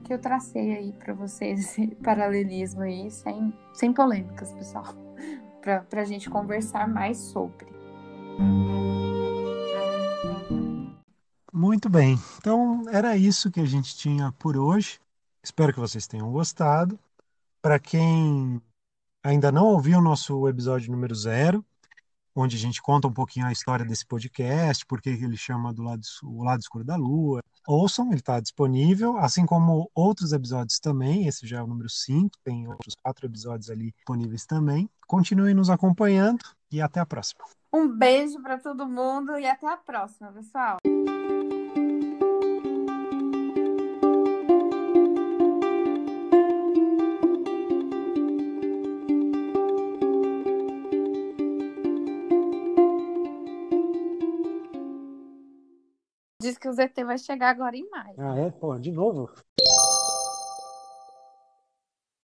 que 0.03 0.13
eu 0.13 0.19
tracei 0.19 0.75
aí 0.75 0.91
para 0.93 1.13
vocês, 1.13 1.59
esse 1.77 1.87
paralelismo 1.95 2.81
aí, 2.81 3.09
sem, 3.09 3.53
sem 3.73 3.93
polêmicas, 3.93 4.51
pessoal, 4.53 4.93
para 5.61 6.01
a 6.01 6.05
gente 6.05 6.29
conversar 6.29 6.87
mais 6.87 7.17
sobre. 7.17 7.73
Muito 11.51 11.87
bem. 11.87 12.17
Então, 12.37 12.83
era 12.89 13.15
isso 13.15 13.51
que 13.51 13.59
a 13.59 13.65
gente 13.65 13.95
tinha 13.95 14.31
por 14.33 14.57
hoje. 14.57 14.99
Espero 15.43 15.71
que 15.71 15.79
vocês 15.79 16.07
tenham 16.07 16.31
gostado. 16.31 16.99
Para 17.61 17.79
quem 17.79 18.61
ainda 19.23 19.51
não 19.51 19.65
ouviu 19.67 19.99
o 19.99 20.01
nosso 20.01 20.47
episódio 20.47 20.91
número 20.91 21.15
zero, 21.15 21.65
onde 22.35 22.55
a 22.55 22.59
gente 22.59 22.81
conta 22.81 23.07
um 23.07 23.13
pouquinho 23.13 23.45
a 23.45 23.51
história 23.51 23.85
desse 23.85 24.05
podcast, 24.05 24.85
por 24.85 25.01
que 25.01 25.09
ele 25.09 25.37
chama 25.37 25.73
do 25.73 25.83
lado, 25.83 26.01
o 26.23 26.43
lado 26.43 26.59
escuro 26.59 26.83
da 26.83 26.95
lua. 26.95 27.41
Ouçam, 27.67 28.07
ele 28.07 28.15
está 28.15 28.39
disponível, 28.39 29.17
assim 29.17 29.45
como 29.45 29.89
outros 29.95 30.33
episódios 30.33 30.79
também. 30.79 31.27
Esse 31.27 31.47
já 31.47 31.59
é 31.59 31.63
o 31.63 31.67
número 31.67 31.89
5, 31.89 32.31
tem 32.43 32.67
outros 32.67 32.95
quatro 33.01 33.25
episódios 33.25 33.69
ali 33.69 33.91
disponíveis 33.91 34.45
também. 34.45 34.89
Continuem 35.07 35.53
nos 35.53 35.69
acompanhando 35.69 36.43
e 36.71 36.81
até 36.81 36.99
a 36.99 37.05
próxima. 37.05 37.43
Um 37.71 37.87
beijo 37.87 38.41
para 38.41 38.57
todo 38.57 38.87
mundo 38.87 39.37
e 39.37 39.47
até 39.47 39.67
a 39.67 39.77
próxima, 39.77 40.31
pessoal. 40.31 40.77
O 56.73 56.75
ZT 56.75 57.03
vai 57.03 57.17
chegar 57.17 57.49
agora 57.49 57.77
em 57.77 57.87
maio. 57.89 58.15
Ah, 58.17 58.37
é? 58.39 58.49
Pô, 58.51 58.77
de 58.77 58.91
novo? 58.91 59.29